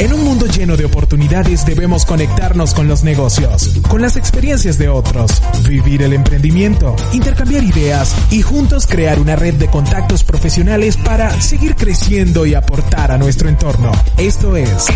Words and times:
En 0.00 0.12
un 0.12 0.22
mundo 0.22 0.46
lleno 0.46 0.76
de 0.76 0.84
oportunidades 0.84 1.66
debemos 1.66 2.06
conectarnos 2.06 2.72
con 2.72 2.86
los 2.86 3.02
negocios, 3.02 3.80
con 3.88 4.00
las 4.00 4.16
experiencias 4.16 4.78
de 4.78 4.88
otros, 4.88 5.42
vivir 5.68 6.02
el 6.02 6.12
emprendimiento, 6.12 6.94
intercambiar 7.12 7.64
ideas 7.64 8.14
y 8.30 8.42
juntos 8.42 8.86
crear 8.86 9.18
una 9.18 9.34
red 9.34 9.54
de 9.54 9.66
contactos 9.66 10.22
profesionales 10.22 10.96
para 10.96 11.32
seguir 11.40 11.74
creciendo 11.74 12.46
y 12.46 12.54
aportar 12.54 13.10
a 13.10 13.18
nuestro 13.18 13.48
entorno. 13.48 13.90
Esto 14.16 14.54
es 14.54 14.86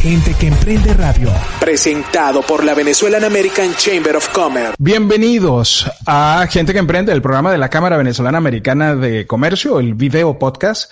Gente 0.00 0.32
que 0.32 0.46
Emprende 0.46 0.94
Radio, 0.94 1.30
presentado 1.60 2.40
por 2.40 2.64
la 2.64 2.72
Venezuelan 2.72 3.22
American 3.24 3.74
Chamber 3.74 4.16
of 4.16 4.30
Commerce. 4.30 4.72
Bienvenidos 4.78 5.86
a 6.06 6.46
Gente 6.48 6.72
que 6.72 6.78
Emprende, 6.78 7.12
el 7.12 7.20
programa 7.20 7.52
de 7.52 7.58
la 7.58 7.68
Cámara 7.68 7.98
Venezolana 7.98 8.38
Americana 8.38 8.96
de 8.96 9.26
Comercio, 9.26 9.78
el 9.78 9.92
video 9.92 10.38
podcast. 10.38 10.90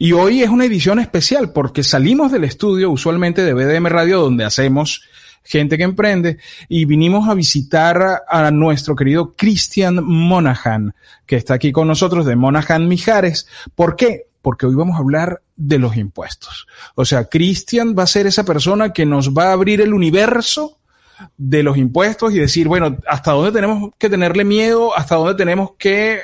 Y 0.00 0.12
hoy 0.12 0.42
es 0.42 0.48
una 0.48 0.64
edición 0.64 0.98
especial 0.98 1.52
porque 1.52 1.82
salimos 1.84 2.30
del 2.30 2.44
estudio 2.44 2.87
usualmente 2.88 3.42
de 3.42 3.54
BDM 3.54 3.86
Radio 3.86 4.20
donde 4.20 4.44
hacemos 4.44 5.02
gente 5.44 5.78
que 5.78 5.84
emprende 5.84 6.38
y 6.68 6.84
vinimos 6.84 7.28
a 7.28 7.34
visitar 7.34 8.22
a 8.28 8.50
nuestro 8.50 8.94
querido 8.94 9.34
Christian 9.34 10.04
Monahan, 10.04 10.94
que 11.26 11.36
está 11.36 11.54
aquí 11.54 11.72
con 11.72 11.88
nosotros 11.88 12.26
de 12.26 12.36
Monahan 12.36 12.86
Mijares. 12.86 13.48
¿Por 13.74 13.96
qué? 13.96 14.26
Porque 14.42 14.66
hoy 14.66 14.74
vamos 14.74 14.96
a 14.96 15.00
hablar 15.00 15.40
de 15.56 15.78
los 15.78 15.96
impuestos. 15.96 16.66
O 16.94 17.04
sea, 17.04 17.24
Christian 17.24 17.94
va 17.98 18.02
a 18.02 18.06
ser 18.06 18.26
esa 18.26 18.44
persona 18.44 18.92
que 18.92 19.06
nos 19.06 19.32
va 19.32 19.48
a 19.48 19.52
abrir 19.52 19.80
el 19.80 19.94
universo 19.94 20.77
de 21.36 21.62
los 21.62 21.76
impuestos 21.76 22.32
y 22.32 22.38
decir, 22.38 22.68
bueno, 22.68 22.96
hasta 23.06 23.32
dónde 23.32 23.52
tenemos 23.52 23.90
que 23.98 24.10
tenerle 24.10 24.44
miedo, 24.44 24.96
hasta 24.96 25.16
dónde 25.16 25.34
tenemos 25.34 25.72
que 25.78 26.20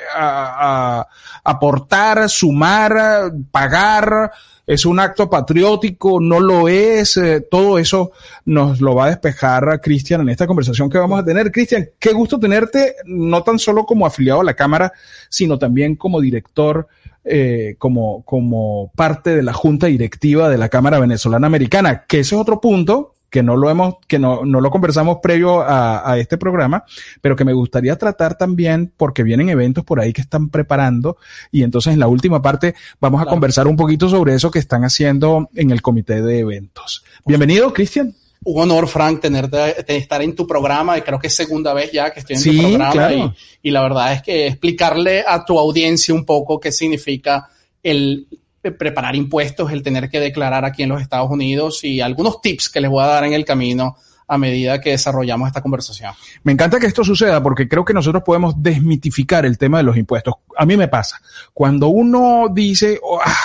aportar, 1.43 2.29
sumar, 2.29 3.31
pagar, 3.51 4.31
es 4.67 4.85
un 4.85 4.99
acto 4.99 5.29
patriótico, 5.29 6.19
no 6.19 6.39
lo 6.39 6.67
es, 6.67 7.17
eh, 7.17 7.45
todo 7.49 7.77
eso 7.77 8.11
nos 8.45 8.81
lo 8.81 8.95
va 8.95 9.05
a 9.05 9.09
despejar 9.09 9.79
Cristian 9.81 10.21
en 10.21 10.29
esta 10.29 10.47
conversación 10.47 10.89
que 10.89 10.97
vamos 10.97 11.19
a 11.19 11.25
tener. 11.25 11.51
Cristian, 11.51 11.89
qué 11.99 12.13
gusto 12.13 12.39
tenerte, 12.39 12.95
no 13.05 13.43
tan 13.43 13.59
solo 13.59 13.85
como 13.85 14.05
afiliado 14.05 14.41
a 14.41 14.45
la 14.45 14.55
Cámara, 14.55 14.91
sino 15.29 15.59
también 15.59 15.95
como 15.95 16.19
director, 16.19 16.87
eh, 17.23 17.75
como, 17.77 18.23
como 18.23 18.91
parte 18.95 19.35
de 19.35 19.43
la 19.43 19.53
Junta 19.53 19.87
Directiva 19.87 20.49
de 20.49 20.57
la 20.57 20.69
Cámara 20.69 20.99
Venezolana 20.99 21.47
Americana, 21.47 22.03
que 22.07 22.21
ese 22.21 22.35
es 22.35 22.41
otro 22.41 22.59
punto 22.59 23.14
que 23.35 23.43
no 23.43 23.57
lo 23.57 23.69
hemos, 23.69 23.95
que 24.07 24.17
no, 24.17 24.45
no 24.45 24.61
lo 24.61 24.71
conversamos 24.71 25.17
previo 25.21 25.59
a, 25.59 26.09
a, 26.09 26.17
este 26.17 26.37
programa, 26.37 26.85
pero 27.19 27.35
que 27.35 27.43
me 27.43 27.51
gustaría 27.51 27.97
tratar 27.97 28.37
también 28.37 28.93
porque 28.95 29.23
vienen 29.23 29.49
eventos 29.49 29.83
por 29.83 29.99
ahí 29.99 30.13
que 30.13 30.21
están 30.21 30.47
preparando 30.47 31.17
y 31.51 31.63
entonces 31.63 31.91
en 31.91 31.99
la 31.99 32.07
última 32.07 32.41
parte 32.41 32.75
vamos 33.01 33.21
a 33.21 33.25
conversar 33.25 33.67
un 33.67 33.75
poquito 33.75 34.07
sobre 34.07 34.35
eso 34.35 34.49
que 34.51 34.59
están 34.59 34.85
haciendo 34.85 35.49
en 35.53 35.71
el 35.71 35.81
comité 35.81 36.21
de 36.21 36.39
eventos. 36.39 37.03
Bienvenido, 37.25 37.73
Cristian. 37.73 38.15
Un 38.45 38.61
honor, 38.61 38.87
Frank, 38.87 39.19
tenerte, 39.19 39.97
estar 39.97 40.21
en 40.21 40.33
tu 40.33 40.47
programa. 40.47 40.97
y 40.97 41.01
Creo 41.01 41.19
que 41.19 41.27
es 41.27 41.35
segunda 41.35 41.73
vez 41.73 41.91
ya 41.91 42.13
que 42.13 42.21
estoy 42.21 42.37
en 42.37 42.41
tu 42.41 42.69
programa. 42.69 42.91
Claro. 42.93 43.33
Y, 43.61 43.67
y 43.67 43.71
la 43.71 43.81
verdad 43.81 44.13
es 44.13 44.21
que 44.21 44.47
explicarle 44.47 45.25
a 45.27 45.43
tu 45.43 45.59
audiencia 45.59 46.15
un 46.15 46.23
poco 46.23 46.57
qué 46.57 46.71
significa 46.71 47.49
el 47.83 48.29
preparar 48.71 49.15
impuestos, 49.15 49.71
el 49.71 49.83
tener 49.83 50.09
que 50.09 50.19
declarar 50.19 50.65
aquí 50.65 50.83
en 50.83 50.89
los 50.89 51.01
Estados 51.01 51.29
Unidos 51.29 51.83
y 51.83 52.01
algunos 52.01 52.41
tips 52.41 52.69
que 52.69 52.81
les 52.81 52.89
voy 52.89 53.03
a 53.03 53.07
dar 53.07 53.23
en 53.23 53.33
el 53.33 53.45
camino 53.45 53.95
a 54.27 54.37
medida 54.37 54.81
que 54.81 54.91
desarrollamos 54.91 55.47
esta 55.47 55.61
conversación. 55.61 56.13
Me 56.43 56.51
encanta 56.51 56.79
que 56.79 56.87
esto 56.87 57.03
suceda 57.03 57.41
porque 57.43 57.67
creo 57.67 57.85
que 57.85 57.93
nosotros 57.93 58.23
podemos 58.23 58.61
desmitificar 58.61 59.45
el 59.45 59.57
tema 59.57 59.77
de 59.77 59.83
los 59.83 59.97
impuestos. 59.97 60.35
A 60.57 60.65
mí 60.65 60.77
me 60.77 60.87
pasa. 60.87 61.21
Cuando 61.53 61.89
uno 61.89 62.47
dice, 62.51 62.99
oh, 63.03 63.19
ah, 63.23 63.35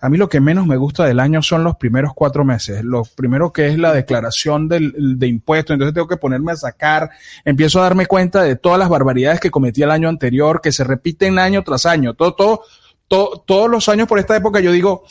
a 0.00 0.08
mí 0.08 0.16
lo 0.16 0.28
que 0.28 0.40
menos 0.40 0.66
me 0.66 0.76
gusta 0.76 1.04
del 1.04 1.20
año 1.20 1.42
son 1.42 1.64
los 1.64 1.76
primeros 1.76 2.12
cuatro 2.14 2.44
meses. 2.44 2.84
Lo 2.84 3.04
primero 3.04 3.52
que 3.52 3.68
es 3.68 3.78
la 3.78 3.92
declaración 3.92 4.68
de 4.68 5.26
impuestos. 5.26 5.74
Entonces 5.74 5.94
tengo 5.94 6.08
que 6.08 6.16
ponerme 6.16 6.52
a 6.52 6.56
sacar. 6.56 7.10
Empiezo 7.44 7.80
a 7.80 7.84
darme 7.84 8.06
cuenta 8.06 8.42
de 8.42 8.56
todas 8.56 8.78
las 8.78 8.88
barbaridades 8.88 9.40
que 9.40 9.50
cometí 9.50 9.82
el 9.82 9.90
año 9.90 10.08
anterior, 10.08 10.60
que 10.60 10.72
se 10.72 10.84
repiten 10.84 11.38
año 11.38 11.62
tras 11.62 11.86
año. 11.86 12.14
Todo, 12.14 12.34
todo 12.34 12.62
todos 13.08 13.70
los 13.70 13.88
años 13.88 14.06
por 14.06 14.18
esta 14.18 14.36
época 14.36 14.60
yo 14.60 14.70
digo, 14.70 15.04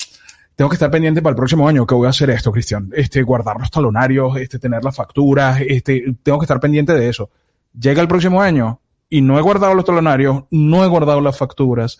tengo 0.56 0.70
que 0.70 0.76
estar 0.76 0.90
pendiente 0.90 1.22
para 1.22 1.32
el 1.32 1.38
próximo 1.38 1.68
año 1.68 1.86
que 1.86 1.94
voy 1.94 2.08
a 2.08 2.10
hacer 2.10 2.32
esto, 2.32 2.52
Cristian. 2.52 2.90
Este, 2.94 3.22
guardar 3.22 3.60
los 3.60 3.70
talonarios, 3.70 4.38
este, 4.38 4.58
tener 4.58 4.84
las 4.84 4.96
facturas, 4.96 5.62
este, 5.62 6.16
tengo 6.24 6.40
que 6.40 6.46
estar 6.46 6.60
pendiente 6.60 6.94
de 6.94 7.10
eso. 7.10 7.30
Llega 7.80 8.02
el 8.02 8.08
próximo 8.08 8.42
año 8.42 8.82
y 9.08 9.22
no 9.22 9.38
he 9.38 9.42
guardado 9.42 9.76
los 9.76 9.86
talonarios, 9.86 10.46
no 10.50 10.84
he 10.84 10.88
guardado 10.88 11.22
las 11.22 11.38
facturas. 11.38 12.00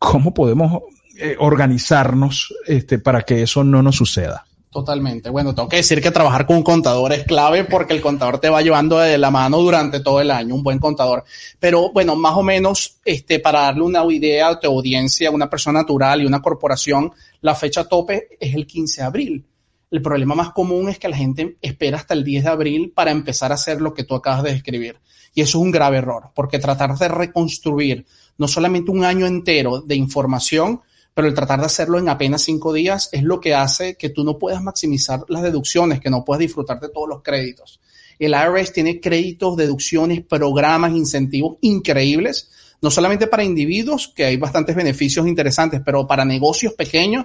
¿Cómo 0.00 0.34
podemos 0.34 0.82
eh, 1.16 1.36
organizarnos 1.38 2.52
este, 2.66 2.98
para 2.98 3.22
que 3.22 3.42
eso 3.42 3.62
no 3.62 3.84
nos 3.84 3.94
suceda? 3.94 4.45
Totalmente. 4.70 5.30
Bueno, 5.30 5.54
tengo 5.54 5.68
que 5.68 5.76
decir 5.76 6.02
que 6.02 6.10
trabajar 6.10 6.46
con 6.46 6.56
un 6.56 6.62
contador 6.62 7.12
es 7.12 7.24
clave 7.24 7.64
porque 7.64 7.94
el 7.94 8.02
contador 8.02 8.38
te 8.38 8.50
va 8.50 8.60
llevando 8.60 8.98
de 8.98 9.16
la 9.16 9.30
mano 9.30 9.58
durante 9.58 10.00
todo 10.00 10.20
el 10.20 10.30
año, 10.30 10.54
un 10.54 10.62
buen 10.62 10.78
contador. 10.78 11.24
Pero 11.58 11.92
bueno, 11.92 12.14
más 12.14 12.36
o 12.36 12.42
menos, 12.42 12.98
este, 13.04 13.38
para 13.38 13.60
darle 13.60 13.82
una 13.82 14.04
idea 14.12 14.48
a 14.48 14.60
tu 14.60 14.66
audiencia, 14.66 15.30
una 15.30 15.48
persona 15.48 15.80
natural 15.80 16.20
y 16.20 16.26
una 16.26 16.42
corporación, 16.42 17.10
la 17.40 17.54
fecha 17.54 17.84
tope 17.84 18.36
es 18.38 18.54
el 18.54 18.66
15 18.66 19.00
de 19.00 19.06
abril. 19.06 19.46
El 19.90 20.02
problema 20.02 20.34
más 20.34 20.50
común 20.50 20.88
es 20.88 20.98
que 20.98 21.08
la 21.08 21.16
gente 21.16 21.56
espera 21.62 21.96
hasta 21.96 22.12
el 22.12 22.24
10 22.24 22.44
de 22.44 22.50
abril 22.50 22.92
para 22.94 23.12
empezar 23.12 23.52
a 23.52 23.54
hacer 23.54 23.80
lo 23.80 23.94
que 23.94 24.04
tú 24.04 24.14
acabas 24.14 24.42
de 24.42 24.52
describir. 24.52 24.98
Y 25.32 25.42
eso 25.42 25.58
es 25.58 25.64
un 25.64 25.70
grave 25.70 25.98
error, 25.98 26.30
porque 26.34 26.58
tratar 26.58 26.96
de 26.98 27.08
reconstruir 27.08 28.04
no 28.36 28.48
solamente 28.48 28.90
un 28.90 29.04
año 29.04 29.26
entero 29.26 29.80
de 29.80 29.94
información, 29.94 30.80
pero 31.16 31.28
el 31.28 31.34
tratar 31.34 31.60
de 31.60 31.64
hacerlo 31.64 31.98
en 31.98 32.10
apenas 32.10 32.42
cinco 32.42 32.74
días 32.74 33.08
es 33.10 33.22
lo 33.22 33.40
que 33.40 33.54
hace 33.54 33.96
que 33.96 34.10
tú 34.10 34.22
no 34.22 34.36
puedas 34.38 34.62
maximizar 34.62 35.24
las 35.28 35.42
deducciones, 35.42 35.98
que 35.98 36.10
no 36.10 36.26
puedas 36.26 36.40
disfrutar 36.40 36.78
de 36.78 36.90
todos 36.90 37.08
los 37.08 37.22
créditos. 37.22 37.80
El 38.18 38.32
IRS 38.32 38.74
tiene 38.74 39.00
créditos, 39.00 39.56
deducciones, 39.56 40.20
programas, 40.20 40.92
incentivos 40.92 41.56
increíbles, 41.62 42.50
no 42.82 42.90
solamente 42.90 43.28
para 43.28 43.44
individuos, 43.44 44.12
que 44.14 44.26
hay 44.26 44.36
bastantes 44.36 44.76
beneficios 44.76 45.26
interesantes, 45.26 45.80
pero 45.82 46.06
para 46.06 46.26
negocios 46.26 46.74
pequeños, 46.74 47.24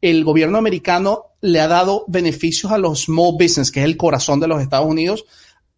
el 0.00 0.22
gobierno 0.22 0.58
americano 0.58 1.32
le 1.40 1.58
ha 1.58 1.66
dado 1.66 2.04
beneficios 2.06 2.70
a 2.70 2.78
los 2.78 3.06
small 3.06 3.32
business, 3.32 3.72
que 3.72 3.80
es 3.80 3.86
el 3.86 3.96
corazón 3.96 4.38
de 4.38 4.46
los 4.46 4.62
Estados 4.62 4.86
Unidos, 4.86 5.24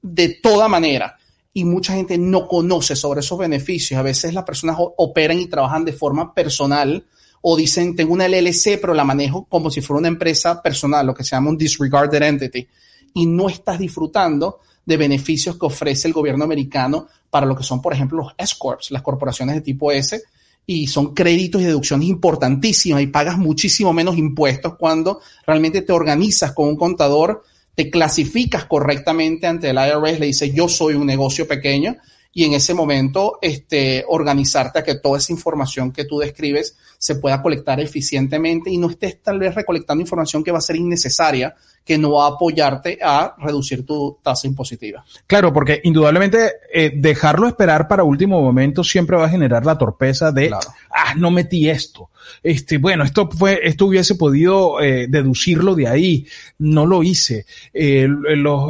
de 0.03 0.29
toda 0.29 0.69
manera. 0.69 1.17
Y 1.55 1.65
mucha 1.65 1.95
gente 1.95 2.19
no 2.19 2.47
conoce 2.47 2.95
sobre 2.95 3.21
esos 3.21 3.39
beneficios. 3.39 3.99
A 3.99 4.03
veces 4.03 4.35
las 4.35 4.45
personas 4.45 4.77
operan 4.79 5.41
y 5.41 5.47
trabajan 5.47 5.87
de 5.87 5.95
forma 5.95 6.35
personal 6.35 7.07
o 7.47 7.59
dicen, 7.59 7.95
tengo 7.95 8.15
una 8.15 8.27
LLC, 8.27 8.81
pero 8.81 8.95
la 8.95 9.05
manejo 9.05 9.45
como 9.45 9.71
si 9.71 9.83
fuera 9.83 9.99
una 9.99 10.09
empresa 10.09 10.63
personal, 10.63 11.07
lo 11.07 11.13
que 11.13 11.25
se 11.25 11.37
llama 11.37 11.51
un 11.51 11.59
disregarded 11.59 12.23
entity, 12.23 12.67
y 13.13 13.27
no 13.27 13.51
estás 13.51 13.79
disfrutando 13.79 14.61
de 14.87 14.97
beneficios 14.97 15.59
que 15.59 15.67
ofrece 15.67 16.09
el 16.09 16.15
gobierno 16.15 16.45
americano 16.45 17.07
para 17.29 17.45
lo 17.45 17.55
que 17.55 17.63
son, 17.63 17.83
por 17.83 17.93
ejemplo, 17.93 18.23
los 18.23 18.35
S-Corps, 18.39 18.91
las 18.93 19.03
corporaciones 19.03 19.57
de 19.57 19.61
tipo 19.61 19.93
S, 19.93 20.23
y 20.65 20.87
son 20.87 21.13
créditos 21.13 21.61
y 21.61 21.67
deducciones 21.67 22.09
importantísimas 22.09 23.03
y 23.03 23.09
pagas 23.09 23.37
muchísimo 23.37 23.93
menos 23.93 24.17
impuestos 24.17 24.77
cuando 24.79 25.21
realmente 25.47 25.83
te 25.83 25.93
organizas 25.93 26.53
con 26.53 26.69
un 26.69 26.77
contador, 26.77 27.45
te 27.75 27.91
clasificas 27.91 28.65
correctamente 28.65 29.47
ante 29.47 29.69
el 29.69 29.77
IRS, 29.77 30.19
le 30.19 30.27
dices, 30.27 30.51
yo 30.55 30.67
soy 30.67 30.95
un 30.95 31.05
negocio 31.05 31.47
pequeño 31.47 31.95
y 32.35 32.45
en 32.45 32.53
ese 32.53 32.75
momento 32.75 33.39
este, 33.41 34.05
organizarte 34.09 34.81
a 34.81 34.83
que 34.83 34.97
toda 34.97 35.19
esa 35.19 35.33
información 35.33 35.93
que 35.93 36.05
tú 36.05 36.19
describes 36.19 36.77
se 36.99 37.15
pueda 37.15 37.41
colectar 37.41 37.81
eficientemente 37.81 38.71
y 38.71 38.79
no 38.79 38.91
estés 38.91 39.23
tal 39.23 39.39
vez 39.39 39.55
recolectando 39.55 40.03
información 40.03 40.43
que 40.43 40.51
va 40.51 40.59
a 40.59 40.63
ser 40.63 40.77
innecesaria, 40.77 41.55
que 41.85 41.99
no 41.99 42.13
va 42.13 42.25
a 42.25 42.31
apoyarte 42.31 42.99
a 43.03 43.37
reducir 43.39 43.85
tu 43.85 44.19
tasa 44.23 44.47
impositiva. 44.47 45.05
Claro, 45.27 45.53
porque 45.53 45.81
indudablemente 45.85 46.53
eh, 46.73 46.93
dejarlo 46.95 47.47
esperar 47.47 47.87
para 47.87 48.05
último 48.05 48.41
momento 48.41 48.83
siempre 48.83 49.17
va 49.17 49.27
a 49.27 49.31
generar 49.31 49.67
la 49.67 49.77
torpeza 49.77 50.33
de, 50.33 50.51
ah, 50.51 51.15
no 51.17 51.31
metí 51.31 51.69
esto. 51.69 52.11
Este, 52.43 52.79
bueno, 52.79 53.05
esto 53.05 53.29
fue, 53.31 53.61
esto 53.63 53.85
hubiese 53.85 54.15
podido 54.15 54.81
eh, 54.81 55.07
deducirlo 55.09 55.75
de 55.75 55.89
ahí, 55.89 56.27
no 56.59 56.87
lo 56.87 57.03
hice. 57.03 57.45
Eh, 57.75 58.09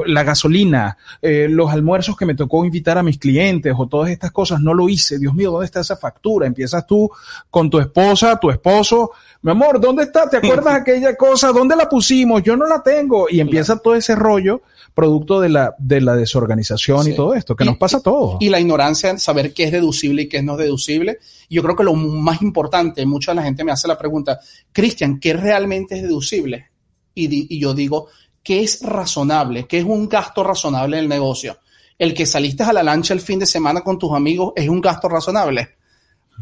la 0.06 0.24
gasolina, 0.24 0.98
los 1.22 1.70
almuerzos 1.70 2.16
que 2.16 2.26
me 2.26 2.34
tocó 2.34 2.64
invitar 2.64 2.98
a 2.98 3.04
mis 3.04 3.18
clientes 3.18 3.53
clientes 3.54 3.74
o 3.76 3.86
todas 3.86 4.10
estas 4.10 4.32
cosas, 4.32 4.60
no 4.60 4.74
lo 4.74 4.88
hice, 4.88 5.18
Dios 5.18 5.34
mío, 5.34 5.50
¿dónde 5.50 5.66
está 5.66 5.80
esa 5.80 5.96
factura? 5.96 6.46
Empiezas 6.46 6.86
tú 6.86 7.10
con 7.50 7.70
tu 7.70 7.78
esposa, 7.78 8.38
tu 8.38 8.50
esposo, 8.50 9.12
mi 9.42 9.50
amor, 9.50 9.80
¿dónde 9.80 10.04
está? 10.04 10.28
¿Te 10.28 10.38
acuerdas 10.38 10.74
aquella 10.80 11.14
cosa? 11.16 11.52
¿Dónde 11.52 11.76
la 11.76 11.88
pusimos? 11.88 12.42
Yo 12.42 12.56
no 12.56 12.66
la 12.66 12.82
tengo. 12.82 13.26
Y 13.28 13.40
empieza 13.40 13.76
todo 13.76 13.94
ese 13.94 14.14
rollo 14.14 14.62
producto 14.94 15.40
de 15.40 15.48
la, 15.48 15.74
de 15.78 16.00
la 16.00 16.14
desorganización 16.14 17.08
y 17.08 17.14
todo 17.14 17.34
esto, 17.34 17.56
que 17.56 17.64
nos 17.64 17.76
pasa 17.76 17.98
a 17.98 18.00
todos. 18.00 18.36
Y 18.40 18.48
la 18.48 18.60
ignorancia, 18.60 19.18
saber 19.18 19.52
qué 19.52 19.64
es 19.64 19.72
deducible 19.72 20.22
y 20.22 20.28
qué 20.28 20.42
no 20.42 20.52
es 20.52 20.60
deducible. 20.60 21.18
Yo 21.50 21.62
creo 21.62 21.76
que 21.76 21.84
lo 21.84 21.94
más 21.94 22.42
importante, 22.42 23.04
mucha 23.04 23.32
de 23.32 23.36
la 23.36 23.42
gente 23.42 23.64
me 23.64 23.72
hace 23.72 23.88
la 23.88 23.98
pregunta, 23.98 24.38
Cristian, 24.72 25.18
¿qué 25.18 25.34
realmente 25.34 25.96
es 25.96 26.02
deducible? 26.02 26.70
Y, 27.14 27.54
y 27.54 27.60
yo 27.60 27.74
digo, 27.74 28.08
¿qué 28.42 28.62
es 28.62 28.82
razonable? 28.82 29.66
¿Qué 29.66 29.78
es 29.78 29.84
un 29.84 30.08
gasto 30.08 30.44
razonable 30.44 30.96
en 30.96 31.04
el 31.04 31.08
negocio? 31.08 31.58
El 31.98 32.14
que 32.14 32.26
saliste 32.26 32.62
a 32.62 32.72
la 32.72 32.82
lancha 32.82 33.14
el 33.14 33.20
fin 33.20 33.38
de 33.38 33.46
semana 33.46 33.82
con 33.82 33.98
tus 33.98 34.12
amigos 34.12 34.52
es 34.56 34.68
un 34.68 34.80
gasto 34.80 35.08
razonable. 35.08 35.76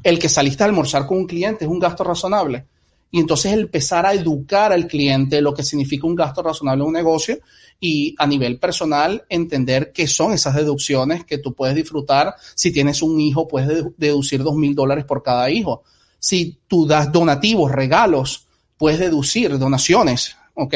El 0.02 0.18
que 0.18 0.28
saliste 0.28 0.62
a 0.62 0.66
almorzar 0.66 1.06
con 1.06 1.18
un 1.18 1.26
cliente 1.26 1.64
es 1.64 1.70
un 1.70 1.78
gasto 1.78 2.02
razonable 2.04 2.66
y 3.14 3.20
entonces 3.20 3.52
empezar 3.52 4.06
a 4.06 4.14
educar 4.14 4.72
al 4.72 4.86
cliente 4.86 5.42
lo 5.42 5.52
que 5.52 5.62
significa 5.62 6.06
un 6.06 6.14
gasto 6.14 6.42
razonable 6.42 6.82
en 6.82 6.88
un 6.88 6.94
negocio 6.94 7.38
y 7.78 8.14
a 8.18 8.26
nivel 8.26 8.58
personal 8.58 9.22
entender 9.28 9.92
qué 9.92 10.06
son 10.06 10.32
esas 10.32 10.54
deducciones 10.54 11.24
que 11.26 11.36
tú 11.36 11.52
puedes 11.52 11.76
disfrutar. 11.76 12.34
Si 12.54 12.72
tienes 12.72 13.02
un 13.02 13.20
hijo, 13.20 13.46
puedes 13.46 13.84
deducir 13.98 14.42
dos 14.42 14.56
mil 14.56 14.74
dólares 14.74 15.04
por 15.04 15.22
cada 15.22 15.50
hijo. 15.50 15.82
Si 16.18 16.58
tú 16.66 16.86
das 16.86 17.12
donativos, 17.12 17.70
regalos, 17.70 18.46
puedes 18.78 18.98
deducir 18.98 19.58
donaciones, 19.58 20.34
¿ok? 20.54 20.74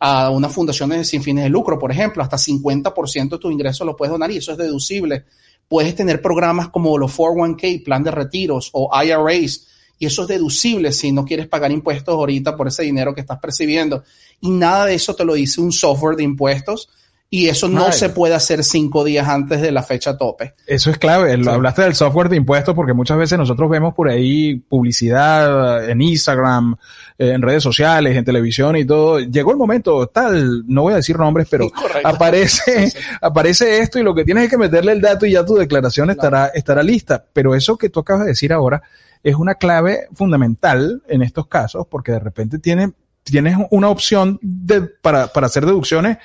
A 0.00 0.30
unas 0.30 0.52
fundaciones 0.52 1.08
sin 1.08 1.22
fines 1.22 1.44
de 1.44 1.50
lucro, 1.50 1.78
por 1.78 1.92
ejemplo, 1.92 2.22
hasta 2.22 2.36
50% 2.36 3.30
de 3.30 3.38
tus 3.38 3.52
ingresos 3.52 3.86
lo 3.86 3.96
puedes 3.96 4.10
donar 4.10 4.30
y 4.30 4.38
eso 4.38 4.52
es 4.52 4.58
deducible. 4.58 5.24
Puedes 5.68 5.94
tener 5.94 6.20
programas 6.20 6.68
como 6.70 6.96
los 6.98 7.16
401k, 7.16 7.84
plan 7.84 8.02
de 8.02 8.10
retiros 8.10 8.70
o 8.72 8.90
IRAs, 8.92 9.66
y 9.98 10.06
eso 10.06 10.22
es 10.22 10.28
deducible 10.28 10.92
si 10.92 11.12
no 11.12 11.26
quieres 11.26 11.46
pagar 11.46 11.70
impuestos 11.70 12.14
ahorita 12.14 12.56
por 12.56 12.66
ese 12.66 12.82
dinero 12.82 13.14
que 13.14 13.20
estás 13.20 13.38
percibiendo. 13.38 14.02
Y 14.40 14.48
nada 14.48 14.86
de 14.86 14.94
eso 14.94 15.14
te 15.14 15.26
lo 15.26 15.34
dice 15.34 15.60
un 15.60 15.70
software 15.70 16.16
de 16.16 16.22
impuestos. 16.22 16.88
Y 17.32 17.48
eso 17.48 17.68
no 17.68 17.92
se 17.92 18.08
puede 18.08 18.34
hacer 18.34 18.64
cinco 18.64 19.04
días 19.04 19.28
antes 19.28 19.62
de 19.62 19.70
la 19.70 19.84
fecha 19.84 20.16
tope. 20.16 20.54
Eso 20.66 20.90
es 20.90 20.98
clave. 20.98 21.32
Hablaste 21.32 21.82
del 21.82 21.94
software 21.94 22.28
de 22.28 22.34
impuestos 22.34 22.74
porque 22.74 22.92
muchas 22.92 23.18
veces 23.18 23.38
nosotros 23.38 23.70
vemos 23.70 23.94
por 23.94 24.08
ahí 24.08 24.56
publicidad 24.56 25.88
en 25.88 26.02
Instagram, 26.02 26.74
en 27.18 27.40
redes 27.40 27.62
sociales, 27.62 28.16
en 28.16 28.24
televisión 28.24 28.74
y 28.74 28.84
todo. 28.84 29.20
Llegó 29.20 29.52
el 29.52 29.58
momento 29.58 30.08
tal, 30.08 30.64
no 30.66 30.82
voy 30.82 30.94
a 30.94 30.96
decir 30.96 31.16
nombres, 31.16 31.46
pero 31.48 31.70
aparece, 32.04 32.92
aparece 33.20 33.78
esto 33.78 34.00
y 34.00 34.02
lo 34.02 34.12
que 34.12 34.24
tienes 34.24 34.44
es 34.44 34.50
que 34.50 34.58
meterle 34.58 34.90
el 34.90 35.00
dato 35.00 35.24
y 35.24 35.30
ya 35.30 35.44
tu 35.44 35.54
declaración 35.54 36.10
estará, 36.10 36.46
estará 36.46 36.82
lista. 36.82 37.24
Pero 37.32 37.54
eso 37.54 37.78
que 37.78 37.90
tú 37.90 38.00
acabas 38.00 38.24
de 38.24 38.30
decir 38.30 38.52
ahora 38.52 38.82
es 39.22 39.36
una 39.36 39.54
clave 39.54 40.08
fundamental 40.14 41.00
en 41.06 41.22
estos 41.22 41.46
casos 41.46 41.86
porque 41.88 42.10
de 42.10 42.18
repente 42.18 42.58
tienes, 42.58 42.90
tienes 43.22 43.56
una 43.70 43.88
opción 43.88 44.40
de, 44.42 44.80
para, 44.80 45.28
para 45.28 45.46
hacer 45.46 45.64
deducciones 45.64 46.18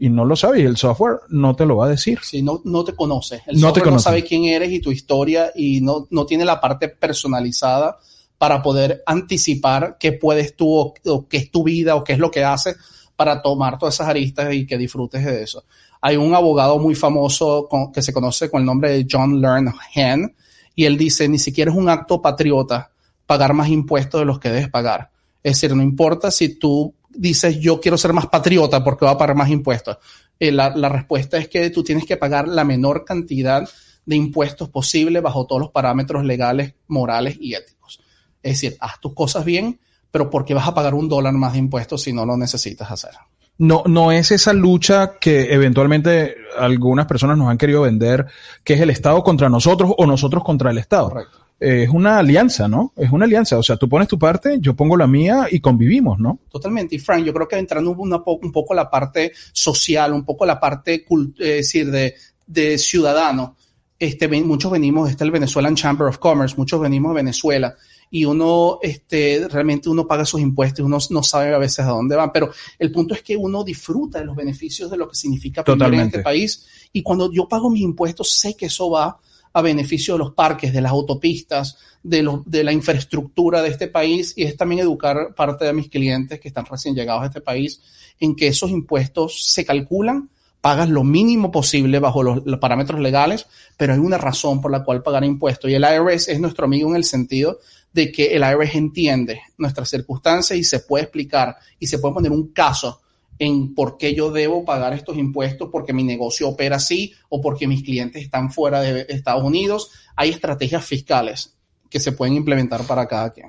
y 0.00 0.08
no 0.08 0.24
lo 0.24 0.34
sabes 0.34 0.64
el 0.64 0.78
software 0.78 1.20
no 1.28 1.54
te 1.54 1.66
lo 1.66 1.76
va 1.76 1.84
a 1.84 1.90
decir. 1.90 2.18
Sí, 2.22 2.40
no, 2.40 2.62
no 2.64 2.82
te 2.84 2.94
conoce. 2.94 3.42
El 3.46 3.60
no 3.60 3.68
software 3.68 3.84
te 3.84 3.90
no 3.90 3.98
sabe 3.98 4.24
quién 4.24 4.44
eres 4.44 4.72
y 4.72 4.80
tu 4.80 4.90
historia 4.90 5.52
y 5.54 5.82
no, 5.82 6.08
no 6.10 6.24
tiene 6.24 6.46
la 6.46 6.58
parte 6.58 6.88
personalizada 6.88 7.98
para 8.38 8.62
poder 8.62 9.02
anticipar 9.04 9.98
qué 10.00 10.12
puedes 10.12 10.56
tú 10.56 10.74
o, 10.74 11.28
qué 11.28 11.36
es 11.36 11.50
tu 11.50 11.64
vida 11.64 11.96
o 11.96 12.02
qué 12.02 12.14
es 12.14 12.18
lo 12.18 12.30
que 12.30 12.42
haces 12.42 12.76
para 13.14 13.42
tomar 13.42 13.78
todas 13.78 13.94
esas 13.96 14.08
aristas 14.08 14.54
y 14.54 14.66
que 14.66 14.78
disfrutes 14.78 15.22
de 15.22 15.42
eso. 15.42 15.64
Hay 16.00 16.16
un 16.16 16.34
abogado 16.34 16.78
muy 16.78 16.94
famoso 16.94 17.68
que 17.92 18.00
se 18.00 18.14
conoce 18.14 18.50
con 18.50 18.60
el 18.60 18.66
nombre 18.66 18.92
de 18.92 19.06
John 19.08 19.38
Lernhan, 19.38 20.34
y 20.74 20.86
él 20.86 20.96
dice, 20.96 21.28
ni 21.28 21.38
siquiera 21.38 21.70
es 21.70 21.76
un 21.76 21.90
acto 21.90 22.22
patriota 22.22 22.90
pagar 23.26 23.52
más 23.52 23.68
impuestos 23.68 24.22
de 24.22 24.24
los 24.24 24.38
que 24.38 24.48
debes 24.48 24.70
pagar. 24.70 25.10
Es 25.42 25.60
decir, 25.60 25.76
no 25.76 25.82
importa 25.82 26.30
si 26.30 26.58
tú 26.58 26.94
dices, 27.10 27.58
yo 27.58 27.80
quiero 27.80 27.98
ser 27.98 28.12
más 28.12 28.26
patriota 28.26 28.82
porque 28.82 29.04
voy 29.04 29.14
a 29.14 29.18
pagar 29.18 29.36
más 29.36 29.50
impuestos. 29.50 29.98
Eh, 30.38 30.50
la, 30.50 30.74
la, 30.74 30.88
respuesta 30.88 31.36
es 31.36 31.48
que 31.48 31.68
tú 31.70 31.84
tienes 31.84 32.06
que 32.06 32.16
pagar 32.16 32.48
la 32.48 32.64
menor 32.64 33.04
cantidad 33.04 33.68
de 34.06 34.16
impuestos 34.16 34.70
posible 34.70 35.20
bajo 35.20 35.46
todos 35.46 35.60
los 35.60 35.70
parámetros 35.70 36.24
legales, 36.24 36.74
morales 36.88 37.36
y 37.38 37.54
éticos. 37.54 38.00
Es 38.42 38.60
decir, 38.60 38.76
haz 38.80 39.00
tus 39.00 39.14
cosas 39.14 39.44
bien, 39.44 39.80
pero 40.10 40.30
¿por 40.30 40.44
qué 40.44 40.54
vas 40.54 40.66
a 40.66 40.74
pagar 40.74 40.94
un 40.94 41.08
dólar 41.08 41.34
más 41.34 41.52
de 41.52 41.58
impuestos 41.58 42.02
si 42.02 42.12
no 42.12 42.24
lo 42.24 42.36
necesitas 42.36 42.90
hacer? 42.90 43.12
no, 43.60 43.82
no 43.86 44.10
es 44.10 44.30
esa 44.30 44.54
lucha 44.54 45.18
que 45.20 45.52
eventualmente 45.52 46.34
algunas 46.58 47.04
personas 47.04 47.36
nos 47.36 47.50
han 47.50 47.58
querido 47.58 47.82
vender, 47.82 48.24
que 48.64 48.72
es 48.72 48.80
el 48.80 48.88
Estado 48.88 49.22
contra 49.22 49.50
nosotros 49.50 49.92
o 49.98 50.06
nosotros 50.06 50.42
contra 50.42 50.70
el 50.70 50.78
Estado. 50.78 51.12
Eh, 51.60 51.82
es 51.84 51.90
una 51.90 52.18
alianza, 52.18 52.66
¿no? 52.66 52.92
Es 52.96 53.10
una 53.12 53.26
alianza. 53.26 53.58
O 53.58 53.62
sea, 53.62 53.76
tú 53.76 53.88
pones 53.88 54.08
tu 54.08 54.18
parte, 54.18 54.58
yo 54.60 54.74
pongo 54.74 54.96
la 54.96 55.06
mía 55.06 55.46
y 55.50 55.60
convivimos, 55.60 56.18
¿no? 56.18 56.38
Totalmente. 56.50 56.96
Y 56.96 56.98
Frank, 56.98 57.24
yo 57.24 57.34
creo 57.34 57.46
que 57.46 57.58
entrando 57.58 57.90
un 57.90 58.52
poco 58.52 58.72
la 58.72 58.90
parte 58.90 59.32
social, 59.52 60.14
un 60.14 60.24
poco 60.24 60.46
la 60.46 60.58
parte, 60.58 61.04
es 61.04 61.36
decir, 61.36 61.90
de, 61.90 62.14
de 62.46 62.78
ciudadano, 62.78 63.56
este, 64.00 64.28
muchos 64.28 64.72
venimos, 64.72 65.10
este 65.10 65.24
es 65.24 65.26
el 65.26 65.30
Venezuelan 65.30 65.74
Chamber 65.74 66.08
of 66.08 66.16
Commerce, 66.16 66.56
muchos 66.56 66.80
venimos 66.80 67.10
de 67.12 67.16
Venezuela 67.16 67.76
y 68.10 68.24
uno 68.24 68.78
este, 68.80 69.46
realmente 69.48 69.90
uno 69.90 70.06
paga 70.06 70.24
sus 70.24 70.40
impuestos, 70.40 70.86
uno 70.86 70.96
no 71.10 71.22
sabe 71.22 71.54
a 71.54 71.58
veces 71.58 71.80
a 71.80 71.90
dónde 71.90 72.16
van, 72.16 72.32
pero 72.32 72.50
el 72.78 72.90
punto 72.90 73.12
es 73.12 73.22
que 73.22 73.36
uno 73.36 73.62
disfruta 73.62 74.18
de 74.18 74.24
los 74.24 74.34
beneficios 74.34 74.90
de 74.90 74.96
lo 74.96 75.06
que 75.06 75.14
significa 75.14 75.62
vivir 75.62 75.94
en 75.94 76.00
este 76.00 76.20
país 76.20 76.66
y 76.94 77.02
cuando 77.02 77.30
yo 77.30 77.46
pago 77.46 77.68
mis 77.68 77.82
impuestos 77.82 78.32
sé 78.32 78.56
que 78.56 78.66
eso 78.66 78.88
va 78.88 79.18
a 79.52 79.62
beneficio 79.62 80.14
de 80.14 80.18
los 80.18 80.32
parques, 80.32 80.72
de 80.72 80.80
las 80.80 80.92
autopistas, 80.92 81.76
de, 82.02 82.22
lo, 82.22 82.42
de 82.46 82.64
la 82.64 82.72
infraestructura 82.72 83.62
de 83.62 83.68
este 83.68 83.88
país 83.88 84.32
y 84.36 84.44
es 84.44 84.56
también 84.56 84.80
educar 84.80 85.34
parte 85.34 85.64
de 85.64 85.72
mis 85.72 85.88
clientes 85.88 86.40
que 86.40 86.48
están 86.48 86.66
recién 86.66 86.94
llegados 86.94 87.22
a 87.22 87.26
este 87.26 87.40
país 87.40 87.80
en 88.20 88.36
que 88.36 88.48
esos 88.48 88.70
impuestos 88.70 89.52
se 89.52 89.64
calculan 89.64 90.30
pagas 90.60 90.88
lo 90.88 91.04
mínimo 91.04 91.50
posible 91.50 91.98
bajo 91.98 92.22
los, 92.22 92.58
parámetros 92.58 93.00
legales, 93.00 93.46
pero 93.76 93.94
hay 93.94 93.98
una 93.98 94.18
razón 94.18 94.60
por 94.60 94.70
la 94.70 94.84
cual 94.84 95.02
pagar 95.02 95.24
impuestos. 95.24 95.70
Y 95.70 95.74
el 95.74 95.84
IRS 95.84 96.28
es 96.28 96.40
nuestro 96.40 96.66
amigo 96.66 96.90
en 96.90 96.96
el 96.96 97.04
sentido 97.04 97.58
de 97.92 98.12
que 98.12 98.36
el 98.36 98.42
IRS 98.42 98.74
entiende 98.74 99.40
nuestras 99.58 99.88
circunstancias 99.88 100.58
y 100.58 100.64
se 100.64 100.80
puede 100.80 101.04
explicar 101.04 101.56
y 101.78 101.86
se 101.86 101.98
puede 101.98 102.14
poner 102.14 102.32
un 102.32 102.48
caso 102.48 103.00
en 103.40 103.74
por 103.74 103.96
qué 103.96 104.14
yo 104.14 104.30
debo 104.30 104.64
pagar 104.64 104.92
estos 104.92 105.16
impuestos, 105.16 105.70
porque 105.72 105.94
mi 105.94 106.04
negocio 106.04 106.46
opera 106.46 106.76
así 106.76 107.14
o 107.30 107.40
porque 107.40 107.66
mis 107.66 107.82
clientes 107.82 108.22
están 108.22 108.52
fuera 108.52 108.80
de 108.82 109.06
Estados 109.08 109.42
Unidos. 109.42 109.90
Hay 110.14 110.28
estrategias 110.28 110.84
fiscales 110.84 111.56
que 111.88 111.98
se 111.98 112.12
pueden 112.12 112.34
implementar 112.34 112.82
para 112.84 113.08
cada 113.08 113.32
quien. 113.32 113.48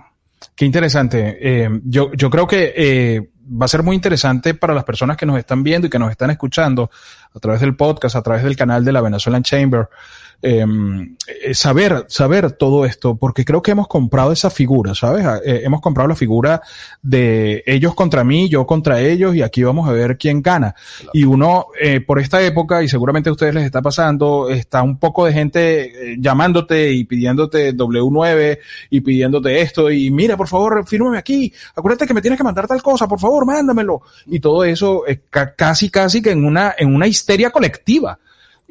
Qué 0.56 0.66
interesante. 0.66 1.38
Eh, 1.40 1.70
yo, 1.84 2.14
yo 2.14 2.30
creo 2.30 2.48
que 2.48 2.74
eh, 2.76 3.30
va 3.46 3.66
a 3.66 3.70
ser 3.70 3.84
muy 3.84 3.96
interesante 3.96 4.54
para 4.54 4.74
las 4.74 4.86
personas 4.86 5.18
que 5.18 5.26
nos 5.26 5.38
están 5.38 5.62
viendo 5.62 5.88
y 5.88 5.90
que 5.90 6.00
nos 6.00 6.10
están 6.10 6.32
escuchando 6.32 6.90
a 7.34 7.40
través 7.40 7.60
del 7.60 7.76
podcast, 7.76 8.16
a 8.16 8.22
través 8.24 8.44
del 8.44 8.56
canal 8.56 8.86
de 8.86 8.94
la 8.94 9.02
Venezuelan 9.02 9.44
Chamber, 9.44 9.90
eh, 10.44 11.54
saber, 11.54 12.06
saber 12.08 12.52
todo 12.54 12.86
esto, 12.86 13.16
porque 13.16 13.46
creo 13.46 13.62
que 13.62 13.72
hemos 13.72 13.88
comprado 13.88 14.32
esa 14.32 14.50
figura, 14.50 14.96
¿sabes? 14.96 15.24
Ah, 15.26 15.40
eh, 15.46 15.62
hemos 15.64 15.82
comprado 15.82 16.10
la 16.10 16.16
figura 16.16 16.62
de 17.02 17.64
ellos 17.68 17.94
contra 17.94 18.24
mí, 18.24 18.50
yo 18.50 18.66
contra 18.66 19.02
ellos, 19.02 19.36
y 19.36 19.44
aquí 19.44 19.62
vamos 19.62 19.88
a 19.88 19.92
ver 19.92 20.18
quién 20.18 20.42
gana. 20.42 20.74
Y 21.14 21.26
uno, 21.26 21.68
eh, 21.80 22.02
por 22.02 22.20
esta 22.20 22.42
época, 22.42 22.82
y 22.82 22.88
seguramente 22.88 23.30
a 23.30 23.34
ustedes 23.34 23.54
les 23.54 23.66
está 23.66 23.82
pasando, 23.82 24.50
está 24.50 24.82
un 24.82 24.98
poco 24.98 25.26
de 25.26 25.34
gente 25.34 26.16
llamándote 26.18 26.92
y 26.92 27.04
pidiéndote 27.04 27.76
W9 27.76 28.60
y 28.90 29.02
pidiéndote 29.02 29.62
esto, 29.62 29.92
y 29.92 30.10
mira, 30.10 30.38
por 30.38 30.48
favor, 30.48 30.88
fírmame 30.88 31.20
aquí, 31.20 31.54
acuérdate 31.76 32.08
que 32.08 32.14
me 32.16 32.22
tienes 32.22 32.38
que 32.38 32.44
mandar 32.44 32.68
tal 32.68 32.82
cosa, 32.82 33.08
por 33.08 33.20
favor, 33.20 33.46
mándamelo. 33.46 34.02
Y 34.26 34.40
todo 34.40 34.64
eso, 34.64 35.04
casi, 35.56 35.90
casi 35.90 36.22
que 36.22 36.32
en 36.32 36.46
una, 36.46 36.74
en 36.78 36.96
una 36.96 37.06
histeria 37.06 37.52
colectiva. 37.52 38.18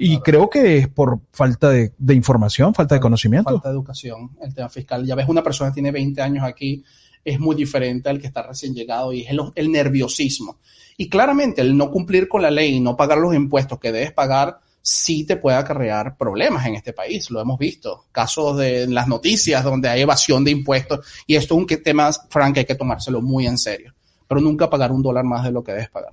Y 0.03 0.19
creo 0.21 0.49
que 0.49 0.79
es 0.79 0.89
por 0.89 1.21
falta 1.31 1.69
de, 1.69 1.93
información, 2.15 2.75
falta 2.75 2.95
de 2.95 3.01
conocimiento. 3.03 3.51
Falta 3.51 3.69
de 3.69 3.75
educación, 3.75 4.31
el 4.41 4.55
tema 4.55 4.71
fiscal. 4.71 5.05
Ya 5.05 5.15
ves, 5.15 5.29
una 5.29 5.43
persona 5.43 5.71
que 5.71 5.75
tiene 5.75 5.91
20 5.91 6.23
años 6.23 6.43
aquí 6.43 6.83
es 7.23 7.39
muy 7.39 7.55
diferente 7.55 8.09
al 8.09 8.19
que 8.19 8.27
está 8.27 8.43
recién 8.43 8.75
llegado 8.75 9.13
y 9.13 9.23
es 9.23 9.29
el, 9.55 9.71
nerviosismo. 9.71 10.59
Y 10.97 11.11
claramente 11.11 11.61
el 11.61 11.77
no 11.77 11.91
cumplir 11.91 12.29
con 12.29 12.41
la 12.41 12.51
ley 12.51 12.77
y 12.77 12.81
no 12.81 12.97
pagar 12.97 13.19
los 13.19 13.35
impuestos 13.35 13.79
que 13.79 13.93
debes 13.93 14.13
pagar 14.13 14.61
sí 14.81 15.27
te 15.27 15.37
puede 15.37 15.59
acarrear 15.59 16.17
problemas 16.17 16.65
en 16.65 16.77
este 16.77 16.95
país. 16.95 17.31
Lo 17.31 17.39
hemos 17.39 17.59
visto. 17.59 18.07
Casos 18.11 18.57
de 18.57 18.87
las 18.87 19.07
noticias 19.07 19.63
donde 19.63 19.91
hay 19.91 20.01
evasión 20.01 20.43
de 20.45 20.51
impuestos. 20.51 21.01
Y 21.27 21.37
esto 21.37 21.55
es 21.55 21.61
un 21.61 21.67
tema, 21.83 22.11
Frank, 22.31 22.57
hay 22.57 22.65
que 22.65 22.75
tomárselo 22.75 23.21
muy 23.21 23.47
en 23.47 23.59
serio. 23.59 23.95
Pero 24.27 24.41
nunca 24.41 24.71
pagar 24.71 24.93
un 24.93 25.03
dólar 25.03 25.25
más 25.25 25.45
de 25.45 25.53
lo 25.53 25.63
que 25.63 25.73
debes 25.73 25.91
pagar. 25.91 26.13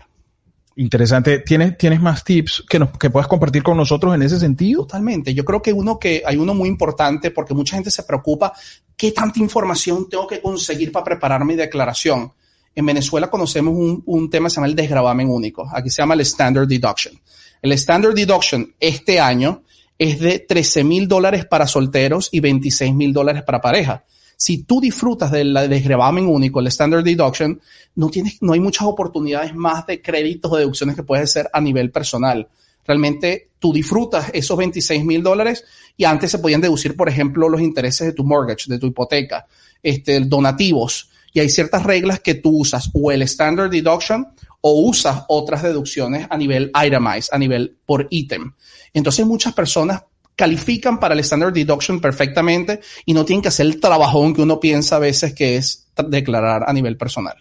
Interesante. 0.80 1.40
¿Tienes, 1.40 1.76
¿Tienes 1.76 2.00
más 2.00 2.24
tips 2.24 2.64
que, 2.70 2.78
nos, 2.78 2.92
que 3.00 3.10
puedas 3.10 3.28
compartir 3.28 3.64
con 3.64 3.76
nosotros 3.78 4.14
en 4.14 4.22
ese 4.22 4.40
sentido? 4.40 4.84
Totalmente. 4.84 5.34
Yo 5.34 5.44
creo 5.44 5.60
que 5.60 5.74
uno 5.74 5.98
que 5.98 6.22
hay 6.24 6.38
uno 6.38 6.54
muy 6.54 6.70
importante 6.70 7.32
porque 7.32 7.56
mucha 7.56 7.76
gente 7.76 7.90
se 7.90 8.04
preocupa 8.04 8.54
qué 8.96 9.12
tanta 9.12 9.40
información 9.40 10.08
tengo 10.08 10.28
que 10.28 10.40
conseguir 10.40 10.92
para 10.92 11.04
preparar 11.04 11.44
mi 11.44 11.56
declaración. 11.56 12.32
En 12.76 12.86
Venezuela 12.86 13.28
conocemos 13.28 13.74
un, 13.76 14.04
un 14.06 14.30
tema 14.30 14.46
que 14.46 14.50
se 14.52 14.56
llama 14.58 14.68
el 14.68 14.76
desgravamen 14.76 15.30
único. 15.30 15.68
Aquí 15.74 15.90
se 15.90 16.04
llama 16.04 16.14
el 16.14 16.22
Standard 16.22 16.68
Deduction. 16.68 17.20
El 17.60 17.72
Standard 17.72 18.14
Deduction 18.14 18.76
este 18.80 19.20
año 19.20 19.64
es 19.98 20.20
de 20.20 20.38
13 20.38 20.84
mil 20.84 21.08
dólares 21.08 21.46
para 21.46 21.66
solteros 21.66 22.30
y 22.32 22.40
26 22.40 22.94
mil 22.94 23.14
dólares 23.14 23.42
para 23.42 23.62
pareja. 23.62 24.06
Si 24.40 24.60
tú 24.64 24.80
disfrutas 24.80 25.32
del 25.32 25.52
desgravamen 25.68 26.28
único, 26.28 26.60
el 26.60 26.68
standard 26.68 27.04
deduction, 27.04 27.60
no 27.96 28.10
tienes, 28.10 28.38
no 28.42 28.54
hay 28.54 28.60
muchas 28.60 28.88
oportunidades 28.88 29.56
más 29.56 29.88
de 29.88 30.00
créditos 30.00 30.52
o 30.52 30.58
deducciones 30.58 30.96
que 30.96 31.02
puedes 31.02 31.24
hacer 31.24 31.50
a 31.52 31.60
nivel 31.60 31.92
personal. 31.92 32.48
Realmente 32.86 33.50
tú 33.58 33.74
disfrutas 33.74 34.30
esos 34.34 34.56
26 34.56 35.04
mil 35.04 35.24
dólares 35.24 35.66
y 35.98 36.06
antes 36.06 36.30
se 36.30 36.38
podían 36.38 36.62
deducir, 36.62 36.96
por 36.96 37.10
ejemplo, 37.10 37.50
los 37.50 37.62
intereses 37.62 38.06
de 38.06 38.14
tu 38.14 38.24
mortgage, 38.24 38.66
de 38.70 38.78
tu 38.78 38.86
hipoteca, 38.86 39.48
este, 39.82 40.20
donativos. 40.20 41.10
Y 41.34 41.40
hay 41.40 41.50
ciertas 41.50 41.84
reglas 41.84 42.20
que 42.20 42.36
tú 42.36 42.60
usas 42.60 42.92
o 42.94 43.12
el 43.12 43.24
standard 43.24 43.72
deduction 43.72 44.28
o 44.62 44.82
usas 44.82 45.24
otras 45.28 45.64
deducciones 45.64 46.28
a 46.30 46.38
nivel 46.38 46.72
itemized, 46.86 47.30
a 47.32 47.40
nivel 47.40 47.76
por 47.86 48.08
ítem. 48.12 48.54
Entonces 48.94 49.26
muchas 49.26 49.54
personas 49.54 50.04
califican 50.38 51.00
para 51.00 51.16
el 51.16 51.20
standard 51.20 51.52
deduction 51.52 52.00
perfectamente 52.00 52.80
y 53.06 53.14
no 53.14 53.26
tienen 53.26 53.42
que 53.42 53.50
hacer 53.50 53.66
el 53.66 53.82
trabajón 53.82 54.34
que 54.34 54.42
uno 54.44 54.62
piensa 54.62 54.96
a 54.96 55.00
veces 55.00 55.34
que 55.34 55.58
es 55.58 55.90
declarar 56.08 56.64
a 56.68 56.72
nivel 56.72 56.96
personal. 56.96 57.36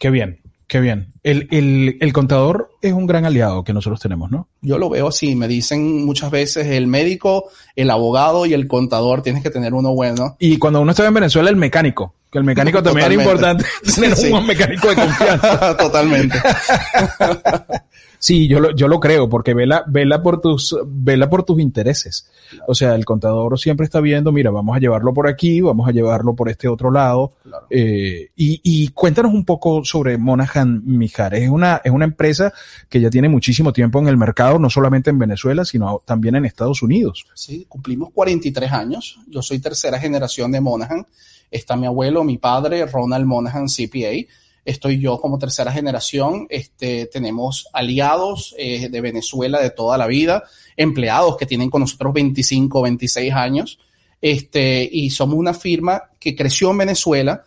Qué 0.00 0.10
bien, 0.10 0.40
qué 0.66 0.80
bien. 0.80 1.12
El, 1.22 1.46
el, 1.50 1.98
el, 2.00 2.12
contador 2.12 2.70
es 2.80 2.94
un 2.94 3.06
gran 3.06 3.26
aliado 3.26 3.62
que 3.62 3.74
nosotros 3.74 4.00
tenemos, 4.00 4.30
¿no? 4.30 4.48
Yo 4.62 4.78
lo 4.78 4.88
veo 4.88 5.08
así. 5.08 5.36
Me 5.36 5.46
dicen 5.46 6.04
muchas 6.04 6.30
veces 6.30 6.66
el 6.66 6.86
médico, 6.86 7.50
el 7.76 7.90
abogado 7.90 8.46
y 8.46 8.54
el 8.54 8.66
contador 8.66 9.22
tienes 9.22 9.42
que 9.42 9.50
tener 9.50 9.74
uno 9.74 9.94
bueno. 9.94 10.36
Y 10.38 10.56
cuando 10.56 10.80
uno 10.80 10.92
está 10.92 11.06
en 11.06 11.14
Venezuela, 11.14 11.50
el 11.50 11.56
mecánico. 11.56 12.14
Que 12.34 12.38
el 12.38 12.44
mecánico 12.44 12.82
también 12.82 13.12
es 13.12 13.18
importante 13.18 13.64
tener 13.94 14.16
sí, 14.16 14.32
un 14.32 14.44
mecánico 14.44 14.88
de 14.88 14.96
confianza. 14.96 15.76
Totalmente. 15.78 16.36
Sí, 18.18 18.48
yo 18.48 18.58
lo, 18.58 18.74
yo 18.74 18.88
lo 18.88 19.00
creo, 19.00 19.28
porque 19.28 19.52
vela, 19.52 19.84
vela 19.86 20.22
por 20.22 20.40
tus, 20.40 20.74
vela 20.86 21.28
por 21.28 21.42
tus 21.42 21.60
intereses. 21.60 22.30
Claro. 22.48 22.64
O 22.68 22.74
sea, 22.74 22.94
el 22.94 23.04
contador 23.04 23.58
siempre 23.58 23.84
está 23.84 24.00
viendo, 24.00 24.32
mira, 24.32 24.50
vamos 24.50 24.74
a 24.74 24.80
llevarlo 24.80 25.12
por 25.12 25.28
aquí, 25.28 25.60
vamos 25.60 25.86
a 25.86 25.92
llevarlo 25.92 26.34
por 26.34 26.48
este 26.48 26.66
otro 26.66 26.90
lado. 26.90 27.34
Claro. 27.42 27.66
Eh, 27.68 28.30
y, 28.34 28.62
y, 28.64 28.88
cuéntanos 28.88 29.34
un 29.34 29.44
poco 29.44 29.84
sobre 29.84 30.16
Monahan 30.16 30.80
Mijares. 30.86 31.42
Es 31.42 31.50
una, 31.50 31.82
es 31.84 31.92
una 31.92 32.06
empresa 32.06 32.50
que 32.88 32.98
ya 32.98 33.10
tiene 33.10 33.28
muchísimo 33.28 33.74
tiempo 33.74 33.98
en 33.98 34.08
el 34.08 34.16
mercado, 34.16 34.58
no 34.58 34.70
solamente 34.70 35.10
en 35.10 35.18
Venezuela, 35.18 35.66
sino 35.66 36.00
también 36.06 36.34
en 36.36 36.46
Estados 36.46 36.82
Unidos. 36.82 37.26
Sí, 37.34 37.66
cumplimos 37.68 38.08
43 38.14 38.72
años. 38.72 39.18
Yo 39.28 39.42
soy 39.42 39.58
tercera 39.58 40.00
generación 40.00 40.50
de 40.50 40.62
Monahan. 40.62 41.06
Está 41.54 41.76
mi 41.76 41.86
abuelo, 41.86 42.24
mi 42.24 42.38
padre, 42.38 42.84
Ronald 42.86 43.26
Monahan, 43.26 43.66
CPA 43.66 44.26
estoy 44.64 44.98
yo 44.98 45.20
como 45.20 45.38
tercera 45.38 45.70
generación, 45.70 46.46
este, 46.48 47.06
tenemos 47.06 47.68
aliados 47.72 48.54
eh, 48.58 48.88
de 48.88 49.00
Venezuela 49.00 49.60
de 49.60 49.70
toda 49.70 49.98
la 49.98 50.06
vida, 50.06 50.44
empleados 50.76 51.36
que 51.36 51.46
tienen 51.46 51.70
con 51.70 51.82
nosotros 51.82 52.12
25, 52.14 52.82
26 52.82 53.32
años, 53.34 53.78
este, 54.20 54.88
y 54.90 55.10
somos 55.10 55.36
una 55.36 55.52
firma 55.52 56.04
que 56.18 56.34
creció 56.34 56.70
en 56.70 56.78
Venezuela, 56.78 57.44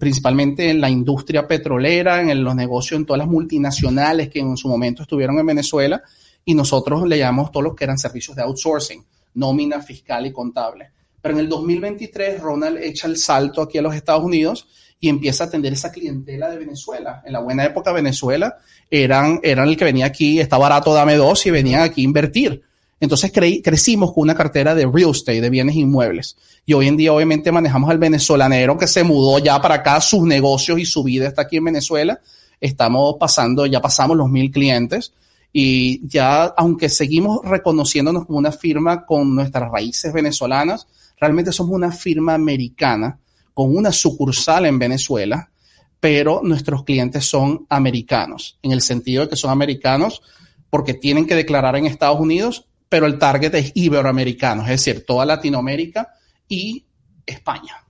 principalmente 0.00 0.70
en 0.70 0.80
la 0.80 0.88
industria 0.88 1.46
petrolera, 1.46 2.22
en 2.22 2.42
los 2.42 2.54
negocios, 2.54 2.98
en 2.98 3.04
todas 3.04 3.18
las 3.18 3.28
multinacionales 3.28 4.30
que 4.30 4.38
en 4.38 4.56
su 4.56 4.68
momento 4.68 5.02
estuvieron 5.02 5.38
en 5.38 5.46
Venezuela, 5.46 6.02
y 6.44 6.54
nosotros 6.54 7.06
le 7.06 7.18
llamamos 7.18 7.52
todos 7.52 7.64
los 7.64 7.74
que 7.74 7.84
eran 7.84 7.98
servicios 7.98 8.34
de 8.34 8.42
outsourcing, 8.42 9.04
nómina 9.34 9.82
fiscal 9.82 10.24
y 10.26 10.32
contable. 10.32 10.90
Pero 11.22 11.34
en 11.34 11.40
el 11.40 11.48
2023, 11.48 12.40
Ronald 12.40 12.78
echa 12.78 13.06
el 13.06 13.16
salto 13.16 13.62
aquí 13.62 13.78
a 13.78 13.82
los 13.82 13.94
Estados 13.94 14.24
Unidos 14.24 14.66
y 14.98 15.08
empieza 15.08 15.44
a 15.44 15.46
atender 15.46 15.72
esa 15.72 15.90
clientela 15.90 16.50
de 16.50 16.58
Venezuela. 16.58 17.22
En 17.24 17.32
la 17.32 17.40
buena 17.40 17.64
época 17.64 17.92
Venezuela 17.92 18.56
eran, 18.90 19.40
eran 19.42 19.68
el 19.68 19.76
que 19.76 19.84
venía 19.84 20.06
aquí, 20.06 20.40
está 20.40 20.58
barato, 20.58 20.92
dame 20.92 21.16
dos 21.16 21.46
y 21.46 21.50
venían 21.50 21.82
aquí 21.82 22.02
a 22.02 22.04
invertir. 22.04 22.62
Entonces 23.00 23.32
cre 23.32 23.62
crecimos 23.62 24.12
con 24.12 24.22
una 24.22 24.34
cartera 24.34 24.74
de 24.76 24.86
real 24.86 25.10
estate, 25.10 25.40
de 25.40 25.50
bienes 25.50 25.74
inmuebles. 25.74 26.36
Y 26.66 26.72
hoy 26.72 26.88
en 26.88 26.96
día 26.96 27.12
obviamente 27.12 27.50
manejamos 27.50 27.90
al 27.90 27.98
venezolanero 27.98 28.76
que 28.78 28.86
se 28.86 29.02
mudó 29.02 29.38
ya 29.38 29.60
para 29.60 29.76
acá, 29.76 30.00
sus 30.00 30.22
negocios 30.22 30.78
y 30.78 30.84
su 30.84 31.02
vida 31.02 31.26
está 31.26 31.42
aquí 31.42 31.56
en 31.56 31.64
Venezuela. 31.64 32.20
Estamos 32.60 33.16
pasando, 33.18 33.66
ya 33.66 33.80
pasamos 33.80 34.16
los 34.16 34.28
mil 34.28 34.50
clientes 34.52 35.12
y 35.52 36.06
ya, 36.08 36.44
aunque 36.44 36.88
seguimos 36.88 37.40
reconociéndonos 37.44 38.26
como 38.26 38.38
una 38.38 38.52
firma 38.52 39.04
con 39.04 39.34
nuestras 39.34 39.70
raíces 39.70 40.12
venezolanas, 40.12 40.86
realmente 41.20 41.52
somos 41.52 41.74
una 41.74 41.92
firma 41.92 42.34
americana 42.34 43.18
con 43.52 43.76
una 43.76 43.92
sucursal 43.92 44.66
en 44.66 44.78
Venezuela, 44.78 45.50
pero 46.00 46.40
nuestros 46.42 46.84
clientes 46.84 47.26
son 47.26 47.66
americanos, 47.68 48.58
en 48.62 48.72
el 48.72 48.80
sentido 48.80 49.24
de 49.24 49.28
que 49.28 49.36
son 49.36 49.50
americanos 49.50 50.22
porque 50.70 50.94
tienen 50.94 51.26
que 51.26 51.34
declarar 51.34 51.76
en 51.76 51.84
Estados 51.84 52.18
Unidos, 52.18 52.66
pero 52.88 53.04
el 53.06 53.18
target 53.18 53.54
es 53.54 53.72
iberoamericano, 53.74 54.62
es 54.62 54.68
decir, 54.68 55.04
toda 55.06 55.26
Latinoamérica 55.26 56.14
y 56.48 56.86
España. 57.26 57.84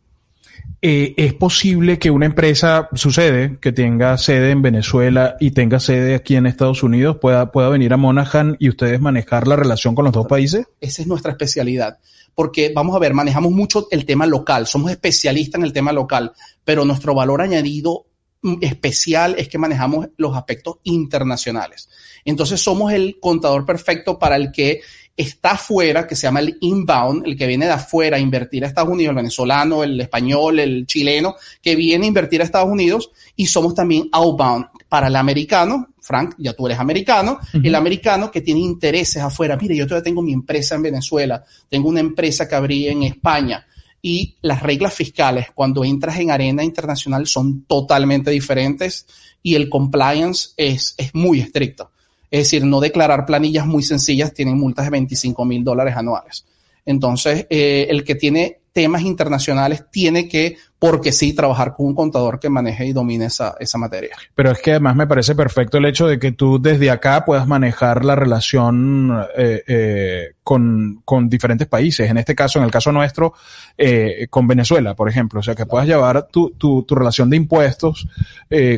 Eh, 0.84 1.14
¿Es 1.16 1.32
posible 1.32 2.00
que 2.00 2.10
una 2.10 2.26
empresa, 2.26 2.88
sucede, 2.94 3.56
que 3.60 3.70
tenga 3.70 4.18
sede 4.18 4.50
en 4.50 4.62
Venezuela 4.62 5.36
y 5.38 5.52
tenga 5.52 5.78
sede 5.78 6.16
aquí 6.16 6.34
en 6.34 6.46
Estados 6.46 6.82
Unidos, 6.82 7.18
pueda, 7.20 7.52
pueda 7.52 7.68
venir 7.68 7.92
a 7.92 7.96
Monahan 7.96 8.56
y 8.58 8.68
ustedes 8.68 9.00
manejar 9.00 9.46
la 9.46 9.54
relación 9.54 9.94
con 9.94 10.04
los 10.04 10.12
dos 10.12 10.26
países? 10.26 10.66
Esa 10.80 11.02
es 11.02 11.08
nuestra 11.08 11.30
especialidad 11.30 11.98
porque 12.34 12.72
vamos 12.74 12.96
a 12.96 12.98
ver, 12.98 13.14
manejamos 13.14 13.52
mucho 13.52 13.88
el 13.90 14.04
tema 14.04 14.26
local, 14.26 14.66
somos 14.66 14.90
especialistas 14.90 15.58
en 15.58 15.64
el 15.64 15.72
tema 15.72 15.92
local, 15.92 16.32
pero 16.64 16.84
nuestro 16.84 17.14
valor 17.14 17.42
añadido 17.42 18.06
mm, 18.42 18.56
especial 18.62 19.34
es 19.38 19.48
que 19.48 19.58
manejamos 19.58 20.08
los 20.16 20.36
aspectos 20.36 20.76
internacionales. 20.84 21.88
Entonces 22.24 22.60
somos 22.60 22.92
el 22.92 23.18
contador 23.20 23.66
perfecto 23.66 24.18
para 24.18 24.36
el 24.36 24.52
que 24.52 24.80
está 25.16 25.52
afuera, 25.52 26.06
que 26.06 26.16
se 26.16 26.22
llama 26.26 26.40
el 26.40 26.56
inbound, 26.60 27.26
el 27.26 27.36
que 27.36 27.46
viene 27.46 27.66
de 27.66 27.72
afuera 27.72 28.16
a 28.16 28.20
invertir 28.20 28.64
a 28.64 28.68
Estados 28.68 28.90
Unidos, 28.90 29.10
el 29.10 29.16
venezolano, 29.16 29.84
el 29.84 30.00
español, 30.00 30.58
el 30.58 30.86
chileno, 30.86 31.36
que 31.60 31.76
viene 31.76 32.06
a 32.06 32.08
invertir 32.08 32.40
a 32.40 32.44
Estados 32.44 32.70
Unidos, 32.70 33.10
y 33.36 33.46
somos 33.46 33.74
también 33.74 34.08
outbound 34.12 34.66
para 34.88 35.08
el 35.08 35.16
americano, 35.16 35.88
Frank, 36.00 36.34
ya 36.38 36.54
tú 36.54 36.66
eres 36.66 36.78
americano, 36.78 37.38
uh 37.40 37.56
-huh. 37.56 37.66
el 37.66 37.74
americano 37.74 38.30
que 38.30 38.40
tiene 38.40 38.60
intereses 38.60 39.22
afuera, 39.22 39.56
mire, 39.56 39.76
yo 39.76 39.86
todavía 39.86 40.04
tengo 40.04 40.22
mi 40.22 40.32
empresa 40.32 40.74
en 40.74 40.82
Venezuela, 40.82 41.44
tengo 41.68 41.88
una 41.88 42.00
empresa 42.00 42.48
que 42.48 42.54
abrí 42.54 42.88
en 42.88 43.02
España, 43.02 43.66
y 44.02 44.36
las 44.42 44.62
reglas 44.62 44.92
fiscales 44.92 45.46
cuando 45.54 45.84
entras 45.84 46.18
en 46.18 46.32
arena 46.32 46.64
internacional 46.64 47.28
son 47.28 47.62
totalmente 47.66 48.32
diferentes 48.32 49.06
y 49.44 49.54
el 49.54 49.68
compliance 49.68 50.50
es, 50.56 50.94
es 50.98 51.14
muy 51.14 51.38
estricto. 51.38 51.92
Es 52.32 52.44
decir, 52.46 52.64
no 52.64 52.80
declarar 52.80 53.26
planillas 53.26 53.66
muy 53.66 53.82
sencillas 53.82 54.32
tienen 54.32 54.56
multas 54.56 54.86
de 54.86 54.90
25 54.90 55.44
mil 55.44 55.62
dólares 55.62 55.94
anuales. 55.94 56.46
Entonces, 56.86 57.46
eh, 57.50 57.88
el 57.90 58.04
que 58.04 58.14
tiene 58.14 58.62
temas 58.72 59.02
internacionales 59.02 59.84
tiene 59.92 60.30
que, 60.30 60.56
porque 60.82 61.12
sí, 61.12 61.32
trabajar 61.32 61.76
con 61.76 61.86
un 61.86 61.94
contador 61.94 62.40
que 62.40 62.48
maneje 62.48 62.84
y 62.86 62.92
domine 62.92 63.26
esa, 63.26 63.54
esa 63.60 63.78
materia. 63.78 64.16
Pero 64.34 64.50
es 64.50 64.58
que 64.58 64.72
además 64.72 64.96
me 64.96 65.06
parece 65.06 65.36
perfecto 65.36 65.78
el 65.78 65.84
hecho 65.84 66.08
de 66.08 66.18
que 66.18 66.32
tú 66.32 66.60
desde 66.60 66.90
acá 66.90 67.24
puedas 67.24 67.46
manejar 67.46 68.04
la 68.04 68.16
relación 68.16 69.16
eh, 69.38 69.62
eh, 69.68 70.34
con, 70.42 71.00
con 71.04 71.28
diferentes 71.28 71.68
países. 71.68 72.10
En 72.10 72.18
este 72.18 72.34
caso, 72.34 72.58
en 72.58 72.64
el 72.64 72.72
caso 72.72 72.90
nuestro, 72.90 73.32
eh, 73.78 74.26
con 74.28 74.48
Venezuela, 74.48 74.96
por 74.96 75.08
ejemplo. 75.08 75.38
O 75.38 75.42
sea, 75.44 75.54
que 75.54 75.66
puedas 75.66 75.86
llevar 75.86 76.26
tu, 76.32 76.50
tu, 76.50 76.82
tu 76.82 76.96
relación 76.96 77.30
de 77.30 77.36
impuestos 77.36 78.08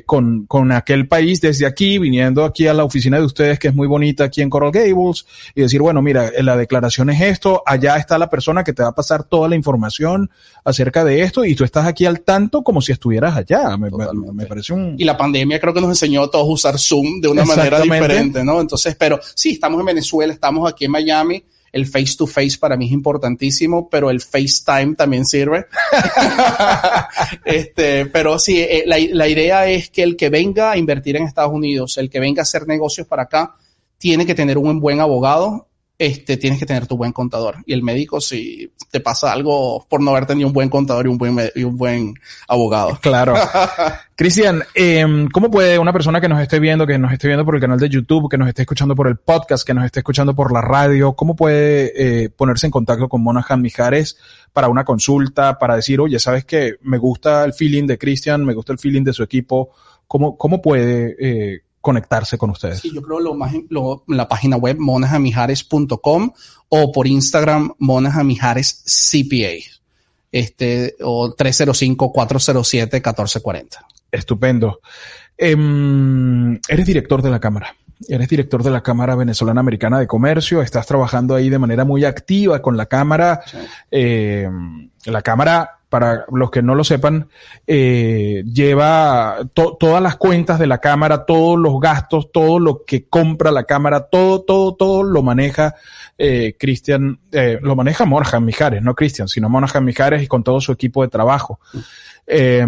con, 0.05 0.45
con 0.45 0.73
aquel 0.73 1.09
país 1.09 1.41
desde 1.41 1.65
aquí, 1.65 1.99
viniendo 1.99 2.45
aquí 2.45 2.67
a 2.67 2.75
la 2.75 2.85
oficina 2.85 3.19
de 3.19 3.25
ustedes, 3.25 3.59
que 3.59 3.69
es 3.69 3.75
muy 3.75 3.89
bonita 3.89 4.25
aquí 4.25 4.43
en 4.43 4.51
Coral 4.51 4.73
Gables, 4.73 5.25
y 5.55 5.63
decir, 5.63 5.81
bueno, 5.81 6.03
mira, 6.03 6.31
la 6.43 6.57
declaración 6.59 7.09
es 7.09 7.23
esto, 7.23 7.63
allá 7.65 7.97
está 7.97 8.19
la 8.19 8.29
persona 8.29 8.63
que 8.63 8.75
te 8.75 8.83
va 8.83 8.91
a 8.91 8.95
pasar 8.95 9.25
toda 9.25 9.49
la 9.49 9.57
información 9.57 10.31
acerca 10.65 11.03
de 11.03 11.23
esto 11.23 11.45
y 11.45 11.55
tú 11.55 11.65
estás 11.65 11.87
aquí 11.87 11.94
al 12.05 12.21
tanto 12.23 12.63
como 12.63 12.83
si 12.83 12.93
estuvieras 12.93 13.37
allá. 13.37 13.77
Me, 13.77 13.91
me, 13.91 14.33
me, 14.33 14.47
parece 14.47 14.73
un... 14.73 14.97
Y 14.99 15.05
la 15.05 15.17
pandemia 15.17 15.61
creo 15.61 15.73
que 15.73 15.81
nos 15.81 15.91
enseñó 15.91 16.25
a 16.25 16.31
todos 16.31 16.47
a 16.47 16.51
usar 16.51 16.79
Zoom 16.79 17.21
de 17.21 17.29
una 17.29 17.45
manera 17.45 17.81
diferente, 17.81 18.43
¿no? 18.43 18.61
Entonces, 18.61 18.97
pero 18.97 19.21
sí, 19.35 19.53
estamos 19.53 19.81
en 19.81 19.87
Venezuela, 19.87 20.33
estamos 20.33 20.71
aquí 20.71 20.87
en 20.87 20.91
Miami. 20.91 21.45
El 21.73 21.87
face 21.87 22.15
to 22.17 22.27
face 22.27 22.57
para 22.59 22.77
mí 22.77 22.87
es 22.87 22.93
importantísimo, 22.93 23.89
pero 23.89 24.11
el 24.11 24.21
FaceTime 24.21 24.95
también 24.95 25.25
sirve. 25.25 25.67
este, 27.45 28.07
pero 28.07 28.39
sí, 28.39 28.61
eh, 28.61 28.85
la, 28.87 28.97
la 29.11 29.29
idea 29.29 29.69
es 29.69 29.91
que 29.91 30.03
el 30.03 30.17
que 30.17 30.31
venga 30.31 30.71
a 30.71 30.77
invertir 30.77 31.17
en 31.17 31.25
Estados 31.25 31.53
Unidos, 31.53 31.99
el 31.99 32.11
que 32.11 32.21
venga 32.21 32.43
a 32.43 32.45
hacer 32.45 32.67
negocios 32.69 33.07
para 33.07 33.25
acá, 33.25 33.57
tiene 33.99 34.27
que 34.27 34.35
tener 34.35 34.59
un 34.59 34.81
buen 34.81 35.01
abogado 35.01 35.69
este, 35.97 36.37
tienes 36.37 36.59
que 36.59 36.67
tener 36.67 36.87
tu 36.87 36.97
buen 36.97 37.13
contador. 37.13 37.57
Y 37.67 37.73
el 37.73 37.83
médico, 37.83 38.21
si 38.21 38.73
te 38.91 39.01
pasa 39.01 39.33
algo 39.33 39.87
por 39.89 40.01
no 40.01 40.11
haber 40.11 40.27
tenido 40.27 40.49
un 40.49 40.53
buen 40.53 40.69
contador 40.69 41.07
y 41.07 41.09
un 41.09 41.19
buen, 41.19 41.39
y 41.55 41.63
un 41.63 41.77
buen 41.77 42.15
abogado. 42.49 42.99
Claro. 43.01 43.35
Cristian, 44.17 44.63
eh, 44.75 45.05
¿cómo 45.33 45.51
puede 45.51 45.79
una 45.79 45.93
persona 45.93 46.21
que 46.21 46.29
nos 46.29 46.41
esté 46.41 46.59
viendo, 46.59 46.87
que 46.87 46.99
nos 46.99 47.13
esté 47.13 47.29
viendo 47.29 47.45
por 47.45 47.55
el 47.55 47.61
canal 47.61 47.79
de 47.79 47.89
YouTube, 47.89 48.29
que 48.29 48.39
nos 48.39 48.49
esté 48.49 48.63
escuchando 48.63 48.95
por 48.95 49.07
el 49.07 49.17
podcast, 49.17 49.67
que 49.67 49.75
nos 49.75 49.85
esté 49.85 50.01
escuchando 50.01 50.35
por 50.35 50.53
la 50.53 50.61
radio, 50.61 51.15
cómo 51.15 51.37
puede 51.37 51.93
eh, 52.25 52.29
ponerse 52.29 52.67
en 52.67 52.73
contacto 52.73 53.09
con 53.09 53.23
Monahan 53.23 53.63
Mijares 53.63 54.17
para 54.53 54.69
una 54.69 54.85
consulta, 54.85 55.59
para 55.59 55.77
decir, 55.77 56.01
oye, 56.01 56.19
sabes 56.19 56.45
que 56.45 56.75
me 56.83 56.99
gusta 56.99 57.45
el 57.45 57.53
feeling 57.53 57.87
de 57.87 57.99
Cristian, 57.99 58.45
me 58.45 58.55
gusta 58.55 58.73
el 58.73 58.79
feeling 58.79 59.03
de 59.03 59.13
su 59.13 59.23
equipo? 59.23 59.71
¿Cómo, 60.07 60.37
cómo 60.37 60.61
puede 60.61 61.17
eh, 61.19 61.63
conectarse 61.85 62.37
con 62.39 62.51
ustedes? 62.51 62.81
Sí, 62.81 62.91
yo 62.93 63.01
creo 63.03 63.21
lo 63.21 63.35
más, 63.35 63.55
lo, 63.69 64.03
la 64.09 64.27
página 64.27 64.57
web 64.57 64.79
monajamijares.com 64.79 66.33
o 66.71 66.91
por 66.91 67.07
Instagram 67.07 67.75
monajamijares 67.79 68.83
CPA. 68.87 69.53
Este, 70.33 70.97
o 71.03 71.37
305-407-1440. 71.37 73.69
Estupendo. 74.11 74.81
Eh, 75.37 75.55
eres 76.69 76.87
director 76.87 77.21
de 77.23 77.31
la 77.31 77.39
Cámara. 77.39 77.77
Eres 78.09 78.29
director 78.29 78.61
de 78.63 78.71
la 78.71 78.83
Cámara 78.83 79.15
Venezolana 79.15 79.61
Americana 79.61 80.01
de 80.01 80.07
Comercio. 80.07 80.63
Estás 80.63 80.87
trabajando 80.87 81.35
ahí 81.35 81.51
de 81.51 81.59
manera 81.59 81.85
muy 81.85 82.07
activa 82.07 82.63
con 82.63 82.79
la 82.79 82.87
Cámara. 82.87 83.43
Sí. 83.47 83.59
Eh, 83.91 84.49
la 85.05 85.21
Cámara, 85.23 85.81
para 85.95 86.25
los 86.33 86.51
que 86.51 86.61
no 86.61 86.75
lo 86.75 86.83
sepan, 86.83 87.29
eh, 87.69 88.43
lleva 88.53 89.39
to 89.55 89.77
todas 89.79 90.03
las 90.03 90.17
cuentas 90.17 90.59
de 90.59 90.67
la 90.67 90.79
Cámara, 90.79 91.25
todos 91.25 91.57
los 91.57 91.79
gastos, 91.79 92.33
todo 92.33 92.59
lo 92.59 92.85
que 92.85 93.05
compra 93.05 93.53
la 93.53 93.63
Cámara, 93.63 94.09
todo, 94.11 94.43
todo, 94.43 94.75
todo 94.75 95.05
lo 95.05 95.23
maneja 95.23 95.77
eh, 96.19 96.57
Cristian, 96.59 97.21
eh, 97.31 97.61
lo 97.63 97.77
maneja 97.77 98.07
Monaghan 98.07 98.45
Mijares, 98.45 98.83
no 98.83 98.97
Cristian, 98.97 99.29
sino 99.29 99.49
Monaghan 99.49 99.85
Mijares 99.85 100.21
y 100.21 100.27
con 100.27 100.43
todo 100.43 100.61
su 100.61 100.73
equipo 100.73 101.03
de 101.03 101.11
trabajo. 101.11 101.61
Eh, 102.27 102.67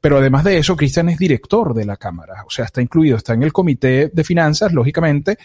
pero 0.00 0.18
además 0.18 0.44
de 0.44 0.58
eso, 0.58 0.76
Cristian 0.76 1.08
es 1.08 1.18
director 1.18 1.74
de 1.74 1.84
la 1.84 1.96
Cámara, 1.96 2.44
o 2.46 2.50
sea, 2.50 2.66
está 2.66 2.80
incluido, 2.80 3.16
está 3.16 3.34
en 3.34 3.42
el 3.42 3.52
comité 3.52 4.08
de 4.12 4.22
finanzas, 4.22 4.72
lógicamente, 4.72 5.36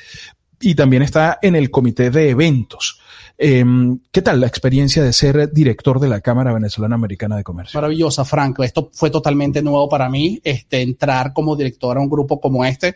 y 0.59 0.75
también 0.75 1.03
está 1.03 1.39
en 1.41 1.55
el 1.55 1.69
comité 1.69 2.09
de 2.09 2.29
eventos. 2.29 2.99
Eh, 3.37 3.63
¿Qué 4.11 4.21
tal 4.21 4.41
la 4.41 4.47
experiencia 4.47 5.03
de 5.03 5.13
ser 5.13 5.51
director 5.53 5.99
de 5.99 6.07
la 6.07 6.21
Cámara 6.21 6.53
Venezolana 6.53 6.95
Americana 6.95 7.37
de 7.37 7.43
Comercio? 7.43 7.77
Maravillosa, 7.77 8.25
Franco. 8.25 8.63
Esto 8.63 8.89
fue 8.93 9.09
totalmente 9.09 9.61
nuevo 9.61 9.87
para 9.87 10.09
mí, 10.09 10.41
este, 10.43 10.81
entrar 10.81 11.33
como 11.33 11.55
director 11.55 11.97
a 11.97 12.01
un 12.01 12.09
grupo 12.09 12.41
como 12.41 12.65
este. 12.65 12.95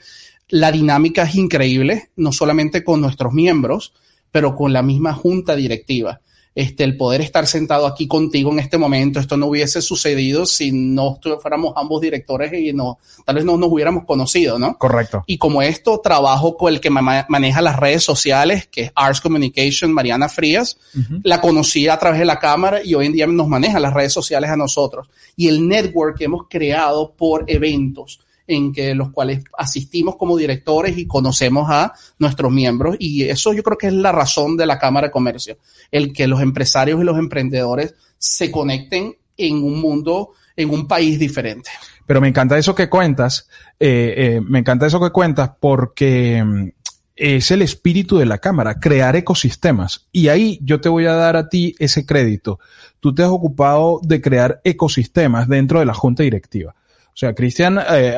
La 0.50 0.72
dinámica 0.72 1.24
es 1.24 1.36
increíble, 1.36 2.10
no 2.15 2.32
solamente 2.32 2.84
con 2.84 3.01
nuestros 3.01 3.34
miembros, 3.34 3.94
pero 4.32 4.56
con 4.56 4.74
la 4.74 4.82
misma 4.82 5.13
junta 5.13 5.56
directiva 5.56 6.22
este, 6.53 6.84
el 6.84 6.98
poder 6.98 7.22
estar 7.22 7.48
sentado 7.48 7.88
aquí 7.88 8.08
contigo 8.08 8.51
en 8.51 8.60
este 8.60 8.77
momento, 8.77 9.20
esto 9.20 9.38
no 9.38 9.48
hubiese 9.48 9.81
sucedido 9.81 10.46
si 10.46 10.72
no 10.72 11.20
fuéramos 11.41 11.74
ambos 11.77 12.01
directores 12.01 12.51
y 12.53 12.74
no, 12.74 13.00
tal 13.25 13.36
vez 13.36 13.46
no 13.46 13.58
nos 13.58 13.72
hubiéramos 13.72 14.05
conocido, 14.05 14.60
¿no? 14.60 14.77
Correcto. 14.77 15.24
Y 15.27 15.38
como 15.38 15.62
esto, 15.62 16.00
trabajo 16.00 16.58
con 16.58 16.74
el 16.74 16.81
que 16.81 16.89
maneja 16.89 17.62
las 17.62 17.77
redes 17.77 18.03
sociales, 18.03 18.67
que 18.67 18.84
es 18.84 18.91
Arts 18.96 19.22
Communication, 19.22 19.93
Mariana 19.93 20.27
Frías, 20.27 20.77
uh 20.93 21.00
-huh. 21.00 21.22
la 21.24 21.39
conocí 21.39 21.88
a 21.88 21.98
través 21.98 22.20
de 22.20 22.25
la 22.25 22.39
cámara 22.39 22.81
y 22.84 22.96
hoy 22.96 23.05
en 23.05 23.13
día 23.13 23.27
nos 23.27 23.48
maneja 23.48 23.79
las 23.79 23.93
redes 23.93 24.12
sociales 24.12 24.50
a 24.50 24.58
nosotros. 24.58 25.08
Y 25.38 25.48
el 25.48 25.67
network 25.67 26.17
que 26.17 26.25
hemos 26.25 26.48
creado 26.50 27.13
por 27.13 27.46
eventos 27.48 28.20
en 28.48 28.74
que 28.74 28.96
los 28.96 29.12
cuales 29.12 29.44
asistimos 29.58 30.16
como 30.18 30.38
directores 30.38 30.98
y 30.98 31.08
conocemos 31.08 31.70
a 31.70 31.94
nuestros 32.20 32.52
miembros 32.52 32.96
y 33.00 33.24
eso 33.24 33.54
yo 33.54 33.64
creo 33.64 33.78
que 33.78 33.88
es 33.88 33.94
la 33.94 34.12
razón 34.12 34.58
de 34.58 34.66
la 34.66 34.80
Cámara 34.80 35.08
de 35.08 35.12
Comercio, 35.12 35.58
el 35.92 36.14
que 36.14 36.28
los 36.28 36.42
empresarios 36.42 37.02
y 37.02 37.04
los 37.04 37.18
emprendedores 37.18 37.96
se 38.18 38.52
conecten 38.52 39.16
en 39.38 39.56
un 39.64 39.80
mundo, 39.80 40.32
en 40.56 40.70
un 40.70 40.88
país 40.88 41.18
diferente. 41.20 41.70
Pero 42.06 42.22
me 42.22 42.28
encanta 42.28 42.58
eso 42.58 42.76
que 42.76 42.90
cuentas, 42.90 43.48
eh, 43.80 44.14
eh, 44.18 44.42
me 44.42 44.60
encanta 44.60 44.86
eso 44.86 45.00
que 45.00 45.12
cuentas 45.12 45.52
porque 45.60 46.44
mm, 46.44 46.70
es 47.16 47.52
el 47.52 47.62
espíritu 47.62 48.18
de 48.18 48.26
la 48.26 48.40
Cámara, 48.40 48.80
crear 48.80 49.16
ecosistemas. 49.16 50.08
Y 50.12 50.28
ahí 50.28 50.60
yo 50.64 50.82
te 50.82 50.90
voy 50.90 51.06
a 51.06 51.14
dar 51.14 51.38
a 51.38 51.50
ti 51.50 51.76
ese 51.80 52.06
crédito. 52.06 52.60
Tú 53.00 53.14
te 53.14 53.24
has 53.24 53.30
ocupado 53.30 54.00
de 54.04 54.22
crear 54.22 54.60
ecosistemas 54.64 55.48
dentro 55.48 55.80
de 55.80 55.86
la 55.86 55.94
Junta 55.94 56.24
Directiva. 56.24 56.76
O 57.22 57.24
sea, 57.24 57.36
Cristian 57.36 57.80
eh, 57.88 58.16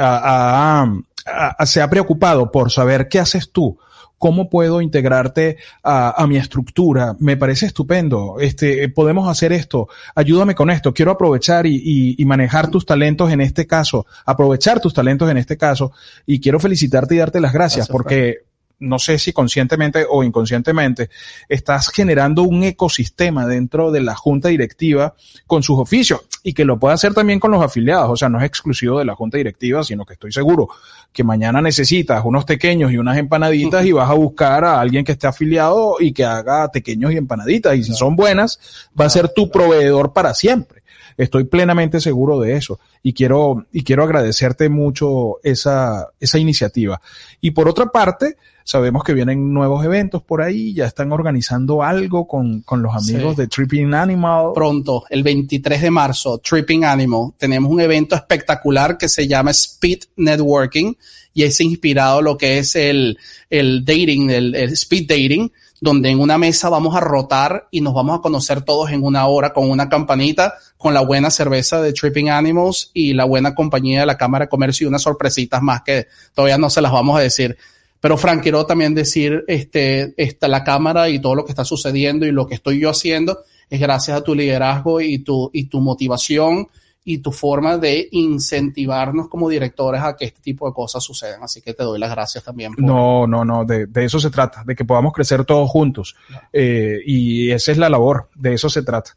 se 1.65 1.81
ha 1.81 1.89
preocupado 1.89 2.49
por 2.49 2.71
saber 2.71 3.09
qué 3.09 3.19
haces 3.19 3.51
tú, 3.51 3.77
cómo 4.17 4.49
puedo 4.49 4.79
integrarte 4.79 5.57
a, 5.83 6.23
a, 6.23 6.25
mi 6.25 6.37
estructura. 6.37 7.13
Me 7.19 7.35
parece 7.35 7.65
estupendo. 7.65 8.37
Este, 8.39 8.87
podemos 8.87 9.27
hacer 9.27 9.51
esto. 9.51 9.89
Ayúdame 10.15 10.55
con 10.55 10.69
esto. 10.69 10.93
Quiero 10.93 11.11
aprovechar 11.11 11.67
y, 11.67 11.75
y, 11.75 12.15
y, 12.17 12.23
manejar 12.23 12.69
tus 12.69 12.85
talentos 12.85 13.29
en 13.29 13.41
este 13.41 13.67
caso, 13.67 14.05
aprovechar 14.25 14.79
tus 14.79 14.93
talentos 14.93 15.29
en 15.29 15.35
este 15.35 15.57
caso. 15.57 15.91
Y 16.25 16.39
quiero 16.39 16.61
felicitarte 16.61 17.15
y 17.15 17.17
darte 17.17 17.41
las 17.41 17.51
gracias, 17.51 17.89
gracias 17.89 17.91
porque 17.91 18.52
no 18.83 18.99
sé 18.99 19.17
si 19.17 19.33
conscientemente 19.33 20.05
o 20.07 20.23
inconscientemente, 20.23 21.09
estás 21.47 21.89
generando 21.89 22.43
un 22.43 22.63
ecosistema 22.63 23.47
dentro 23.47 23.91
de 23.91 24.01
la 24.01 24.15
junta 24.15 24.49
directiva 24.49 25.15
con 25.47 25.63
sus 25.63 25.79
oficios 25.79 26.21
y 26.43 26.53
que 26.53 26.65
lo 26.65 26.77
puede 26.77 26.93
hacer 26.93 27.13
también 27.13 27.39
con 27.39 27.51
los 27.51 27.63
afiliados. 27.63 28.09
O 28.11 28.17
sea, 28.17 28.29
no 28.29 28.37
es 28.39 28.45
exclusivo 28.45 28.99
de 28.99 29.05
la 29.05 29.15
junta 29.15 29.37
directiva, 29.37 29.83
sino 29.83 30.05
que 30.05 30.13
estoy 30.13 30.31
seguro 30.31 30.67
que 31.11 31.23
mañana 31.23 31.61
necesitas 31.61 32.23
unos 32.25 32.43
pequeños 32.45 32.91
y 32.91 32.97
unas 32.97 33.17
empanaditas 33.17 33.85
y 33.85 33.91
vas 33.91 34.09
a 34.09 34.13
buscar 34.13 34.65
a 34.65 34.79
alguien 34.79 35.05
que 35.05 35.13
esté 35.13 35.27
afiliado 35.27 35.95
y 35.99 36.11
que 36.11 36.25
haga 36.25 36.69
pequeños 36.71 37.13
y 37.13 37.17
empanaditas. 37.17 37.75
Y 37.77 37.83
si 37.83 37.93
son 37.93 38.15
buenas, 38.15 38.59
va 38.99 39.05
a 39.05 39.09
ser 39.09 39.29
tu 39.29 39.49
proveedor 39.49 40.11
para 40.11 40.33
siempre. 40.33 40.82
Estoy 41.17 41.45
plenamente 41.45 41.99
seguro 41.99 42.39
de 42.39 42.55
eso 42.55 42.79
y 43.01 43.13
quiero, 43.13 43.65
y 43.71 43.83
quiero 43.83 44.03
agradecerte 44.03 44.69
mucho 44.69 45.37
esa, 45.43 46.09
esa 46.19 46.39
iniciativa. 46.39 47.01
Y 47.41 47.51
por 47.51 47.67
otra 47.67 47.87
parte, 47.87 48.37
sabemos 48.63 49.03
que 49.03 49.13
vienen 49.13 49.53
nuevos 49.53 49.83
eventos 49.85 50.23
por 50.23 50.41
ahí, 50.41 50.73
ya 50.73 50.85
están 50.85 51.11
organizando 51.11 51.83
algo 51.83 52.27
con, 52.27 52.61
con 52.61 52.81
los 52.81 52.95
amigos 52.95 53.35
sí. 53.35 53.41
de 53.41 53.47
Tripping 53.47 53.93
Animal. 53.93 54.51
Pronto, 54.53 55.03
el 55.09 55.23
23 55.23 55.81
de 55.81 55.91
marzo, 55.91 56.37
Tripping 56.39 56.85
Animal, 56.85 57.33
tenemos 57.37 57.71
un 57.71 57.81
evento 57.81 58.15
espectacular 58.15 58.97
que 58.97 59.09
se 59.09 59.27
llama 59.27 59.51
Speed 59.51 60.03
Networking 60.17 60.93
y 61.33 61.43
es 61.43 61.59
inspirado 61.61 62.21
lo 62.21 62.37
que 62.37 62.59
es 62.59 62.75
el, 62.75 63.17
el 63.49 63.83
dating, 63.83 64.29
el, 64.29 64.55
el 64.55 64.73
speed 64.73 65.07
dating, 65.07 65.51
donde 65.83 66.09
en 66.09 66.21
una 66.21 66.37
mesa 66.37 66.69
vamos 66.69 66.95
a 66.95 67.01
rotar 67.01 67.67
y 67.69 67.81
nos 67.81 67.93
vamos 67.93 68.17
a 68.17 68.21
conocer 68.21 68.61
todos 68.61 68.89
en 68.91 69.03
una 69.03 69.27
hora 69.27 69.51
con 69.51 69.69
una 69.69 69.89
campanita, 69.89 70.53
con 70.77 70.93
la 70.93 71.01
buena 71.01 71.29
cerveza 71.29 71.81
de 71.81 71.91
Tripping 71.91 72.29
Animals 72.29 72.89
y 72.93 73.11
la 73.11 73.25
buena 73.25 73.53
compañía 73.53 73.99
de 73.99 74.05
la 74.05 74.15
Cámara 74.15 74.45
de 74.45 74.49
Comercio 74.49 74.85
y 74.85 74.87
unas 74.87 75.01
sorpresitas 75.01 75.61
más 75.61 75.81
que 75.81 76.07
todavía 76.33 76.57
no 76.57 76.69
se 76.69 76.81
las 76.81 76.93
vamos 76.93 77.17
a 77.17 77.19
decir. 77.19 77.57
Pero 77.99 78.17
Frank, 78.17 78.41
quiero 78.41 78.65
también 78.65 78.95
decir, 78.95 79.43
este, 79.49 80.13
esta, 80.15 80.47
la 80.47 80.63
Cámara 80.63 81.09
y 81.09 81.19
todo 81.19 81.35
lo 81.35 81.43
que 81.43 81.51
está 81.51 81.65
sucediendo 81.65 82.25
y 82.25 82.31
lo 82.31 82.47
que 82.47 82.55
estoy 82.55 82.79
yo 82.79 82.89
haciendo 82.89 83.39
es 83.69 83.81
gracias 83.81 84.15
a 84.15 84.23
tu 84.23 84.35
liderazgo 84.35 85.01
y 85.01 85.19
tu, 85.19 85.51
y 85.51 85.65
tu 85.65 85.81
motivación 85.81 86.69
y 87.05 87.17
tu 87.17 87.31
forma 87.31 87.77
de 87.77 88.07
incentivarnos 88.11 89.27
como 89.27 89.49
directores 89.49 90.01
a 90.01 90.15
que 90.15 90.25
este 90.25 90.41
tipo 90.41 90.67
de 90.67 90.73
cosas 90.73 91.03
sucedan. 91.03 91.43
Así 91.43 91.61
que 91.61 91.73
te 91.73 91.83
doy 91.83 91.99
las 91.99 92.11
gracias 92.11 92.43
también. 92.43 92.73
Por... 92.73 92.83
No, 92.83 93.27
no, 93.27 93.43
no, 93.43 93.65
de, 93.65 93.87
de, 93.87 94.05
eso 94.05 94.19
se 94.19 94.29
trata, 94.29 94.63
de 94.65 94.75
que 94.75 94.85
podamos 94.85 95.13
crecer 95.13 95.43
todos 95.45 95.69
juntos. 95.69 96.15
Claro. 96.27 96.47
Eh, 96.53 96.99
y 97.05 97.51
esa 97.51 97.71
es 97.71 97.77
la 97.77 97.89
labor, 97.89 98.29
de 98.35 98.53
eso 98.53 98.69
se 98.69 98.83
trata. 98.83 99.11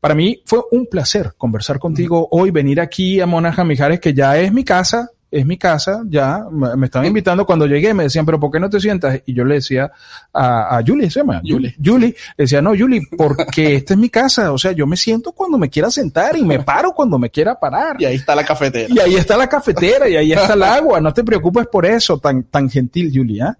Para 0.00 0.14
mí 0.14 0.42
fue 0.46 0.60
un 0.72 0.86
placer 0.86 1.34
conversar 1.36 1.78
contigo 1.78 2.20
uh 2.20 2.24
-huh. 2.24 2.42
hoy, 2.42 2.50
venir 2.50 2.80
aquí 2.80 3.20
a 3.20 3.26
Monaja 3.26 3.64
Mijares, 3.64 4.00
que 4.00 4.14
ya 4.14 4.38
es 4.38 4.52
mi 4.52 4.64
casa, 4.64 5.10
es 5.30 5.46
mi 5.46 5.56
casa, 5.56 6.02
ya 6.08 6.44
me 6.50 6.86
estaban 6.86 7.06
invitando 7.06 7.46
cuando 7.46 7.66
llegué, 7.66 7.94
me 7.94 8.04
decían, 8.04 8.26
pero 8.26 8.40
¿por 8.40 8.50
qué 8.50 8.58
no 8.58 8.68
te 8.68 8.80
sientas? 8.80 9.20
Y 9.26 9.32
yo 9.32 9.44
le 9.44 9.56
decía 9.56 9.92
a, 10.32 10.76
a 10.76 10.82
Julie, 10.84 11.08
se 11.08 11.20
llama 11.20 11.40
Julie, 11.44 11.76
Julie, 11.82 12.16
le 12.36 12.44
decía, 12.44 12.60
no, 12.60 12.70
Julie, 12.76 13.02
porque 13.16 13.76
esta 13.76 13.94
es 13.94 14.00
mi 14.00 14.10
casa, 14.10 14.52
o 14.52 14.58
sea, 14.58 14.72
yo 14.72 14.86
me 14.86 14.96
siento 14.96 15.30
cuando 15.32 15.56
me 15.56 15.70
quiera 15.70 15.90
sentar 15.90 16.36
y 16.36 16.42
me 16.42 16.58
paro 16.60 16.92
cuando 16.92 17.18
me 17.18 17.30
quiera 17.30 17.58
parar. 17.58 17.96
Y 18.00 18.06
ahí 18.06 18.16
está 18.16 18.34
la 18.34 18.44
cafetera. 18.44 18.92
Y 18.92 18.98
ahí 18.98 19.14
está 19.14 19.36
la 19.36 19.48
cafetera 19.48 20.08
y 20.08 20.16
ahí 20.16 20.32
está 20.32 20.54
el 20.54 20.62
agua, 20.64 21.00
no 21.00 21.14
te 21.14 21.22
preocupes 21.22 21.68
por 21.68 21.86
eso, 21.86 22.18
tan, 22.18 22.44
tan 22.44 22.68
gentil, 22.68 23.12
Julie, 23.14 23.42
¿eh? 23.42 23.52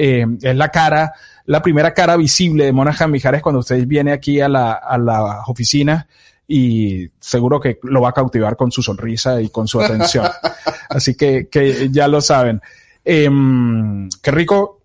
Eh, 0.00 0.24
es 0.42 0.54
la 0.54 0.68
cara, 0.68 1.12
la 1.46 1.60
primera 1.60 1.92
cara 1.92 2.16
visible 2.16 2.64
de 2.64 2.72
Monajan 2.72 3.10
Mijares 3.10 3.42
cuando 3.42 3.58
usted 3.58 3.84
viene 3.84 4.12
aquí 4.12 4.40
a 4.40 4.48
la, 4.48 4.72
a 4.72 4.96
la 4.96 5.42
oficina 5.48 6.06
y 6.50 7.10
seguro 7.20 7.60
que 7.60 7.78
lo 7.82 8.00
va 8.00 8.08
a 8.08 8.14
cautivar 8.14 8.56
con 8.56 8.72
su 8.72 8.82
sonrisa 8.82 9.40
y 9.40 9.50
con 9.50 9.68
su 9.68 9.80
atención. 9.82 10.26
Así 10.88 11.14
que, 11.14 11.48
que 11.48 11.90
ya 11.90 12.08
lo 12.08 12.22
saben. 12.22 12.60
Eh, 13.04 13.30
qué 14.22 14.30
rico 14.30 14.80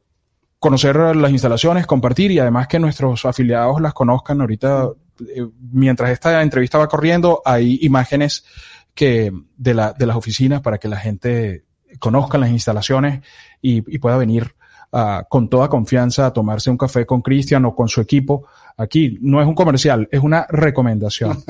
conocer 0.60 0.96
las 1.16 1.32
instalaciones, 1.32 1.88
compartir 1.88 2.32
y 2.32 2.40
además 2.40 2.68
que 2.68 2.80
nuestros 2.80 3.26
afiliados 3.26 3.82
las 3.82 3.94
conozcan. 3.94 4.42
Ahorita, 4.42 4.90
eh, 5.22 5.48
mientras 5.72 6.12
esta 6.12 6.42
entrevista 6.42 6.78
va 6.78 6.88
corriendo, 6.88 7.42
hay 7.46 7.80
imágenes 7.82 8.46
que 8.94 9.32
de, 9.58 9.74
la, 9.74 9.94
de 9.94 10.06
las 10.06 10.18
oficinas 10.18 10.62
para 10.62 10.78
que 10.78 10.88
la 10.88 10.98
gente 10.98 11.64
conozca 12.00 12.38
las 12.38 12.50
instalaciones 12.50 13.22
y, 13.62 13.78
y 13.94 14.00
pueda 14.00 14.18
venir 14.18 14.56
uh, 14.94 15.24
con 15.28 15.50
toda 15.50 15.68
confianza 15.68 16.28
a 16.28 16.34
tomarse 16.34 16.70
un 16.70 16.78
café 16.78 17.06
con 17.06 17.22
Cristian 17.22 17.66
o 17.66 17.76
con 17.76 17.90
su 17.90 18.00
equipo. 18.00 18.48
Aquí 18.78 19.18
no 19.22 19.42
es 19.42 19.48
un 19.48 19.54
comercial, 19.56 20.08
es 20.12 20.22
una 20.22 20.48
recomendación. 20.50 21.44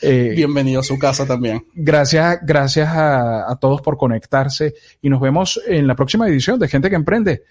eh, 0.00 0.32
Bienvenido 0.36 0.80
a 0.80 0.84
su 0.84 0.98
casa 0.98 1.26
también. 1.26 1.66
Gracias, 1.74 2.38
gracias 2.42 2.88
a, 2.88 3.50
a, 3.50 3.56
todos 3.56 3.82
por 3.82 3.96
conectarse 3.96 4.74
y 5.02 5.08
nos 5.10 5.20
vemos 5.20 5.60
en 5.66 5.86
la 5.86 5.94
próxima 5.94 6.26
edición 6.28 6.58
de 6.58 6.68
Gente 6.68 6.88
que 6.88 6.96
Emprende. 6.96 7.42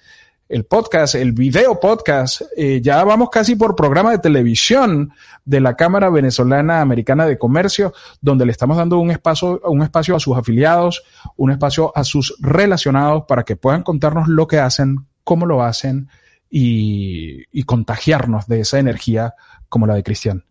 el 0.50 0.66
podcast, 0.66 1.16
el 1.16 1.32
video 1.32 1.80
podcast. 1.80 2.42
Eh, 2.58 2.82
ya 2.82 3.04
vamos 3.04 3.30
casi 3.30 3.56
por 3.56 3.76
programa 3.76 4.12
de 4.12 4.20
televisión 4.20 5.12
de 5.46 5.62
la 5.62 5.76
Cámara 5.76 6.10
Venezolana 6.10 6.82
Americana 6.82 7.26
de 7.26 7.38
Comercio, 7.38 7.94
donde 8.22 8.46
le 8.46 8.52
estamos 8.52 8.76
dando 8.78 9.00
un 9.00 9.10
espacio, 9.10 9.62
un 9.66 9.82
espacio 9.82 10.16
a 10.16 10.20
sus 10.20 10.38
afiliados, 10.38 11.04
un 11.38 11.52
espacio 11.52 11.92
a 11.96 12.04
sus 12.04 12.36
relacionados 12.42 13.24
para 13.28 13.44
que 13.44 13.56
puedan 13.56 13.84
contarnos 13.84 14.28
lo 14.28 14.48
que 14.48 14.60
hacen, 14.60 15.08
cómo 15.24 15.46
lo 15.46 15.64
hacen 15.64 16.10
y, 16.50 17.44
y 17.52 17.64
contagiarnos 17.64 18.48
de 18.48 18.62
esa 18.62 18.80
energía 18.80 19.36
como 19.70 19.88
la 19.88 19.96
de 19.96 20.04
Cristian. 20.04 20.46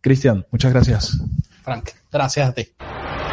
Cristian, 0.00 0.46
muchas 0.52 0.72
gracias. 0.72 1.18
Frank, 1.64 1.90
gracias 2.12 2.48
a 2.48 2.52
ti. 2.52 2.68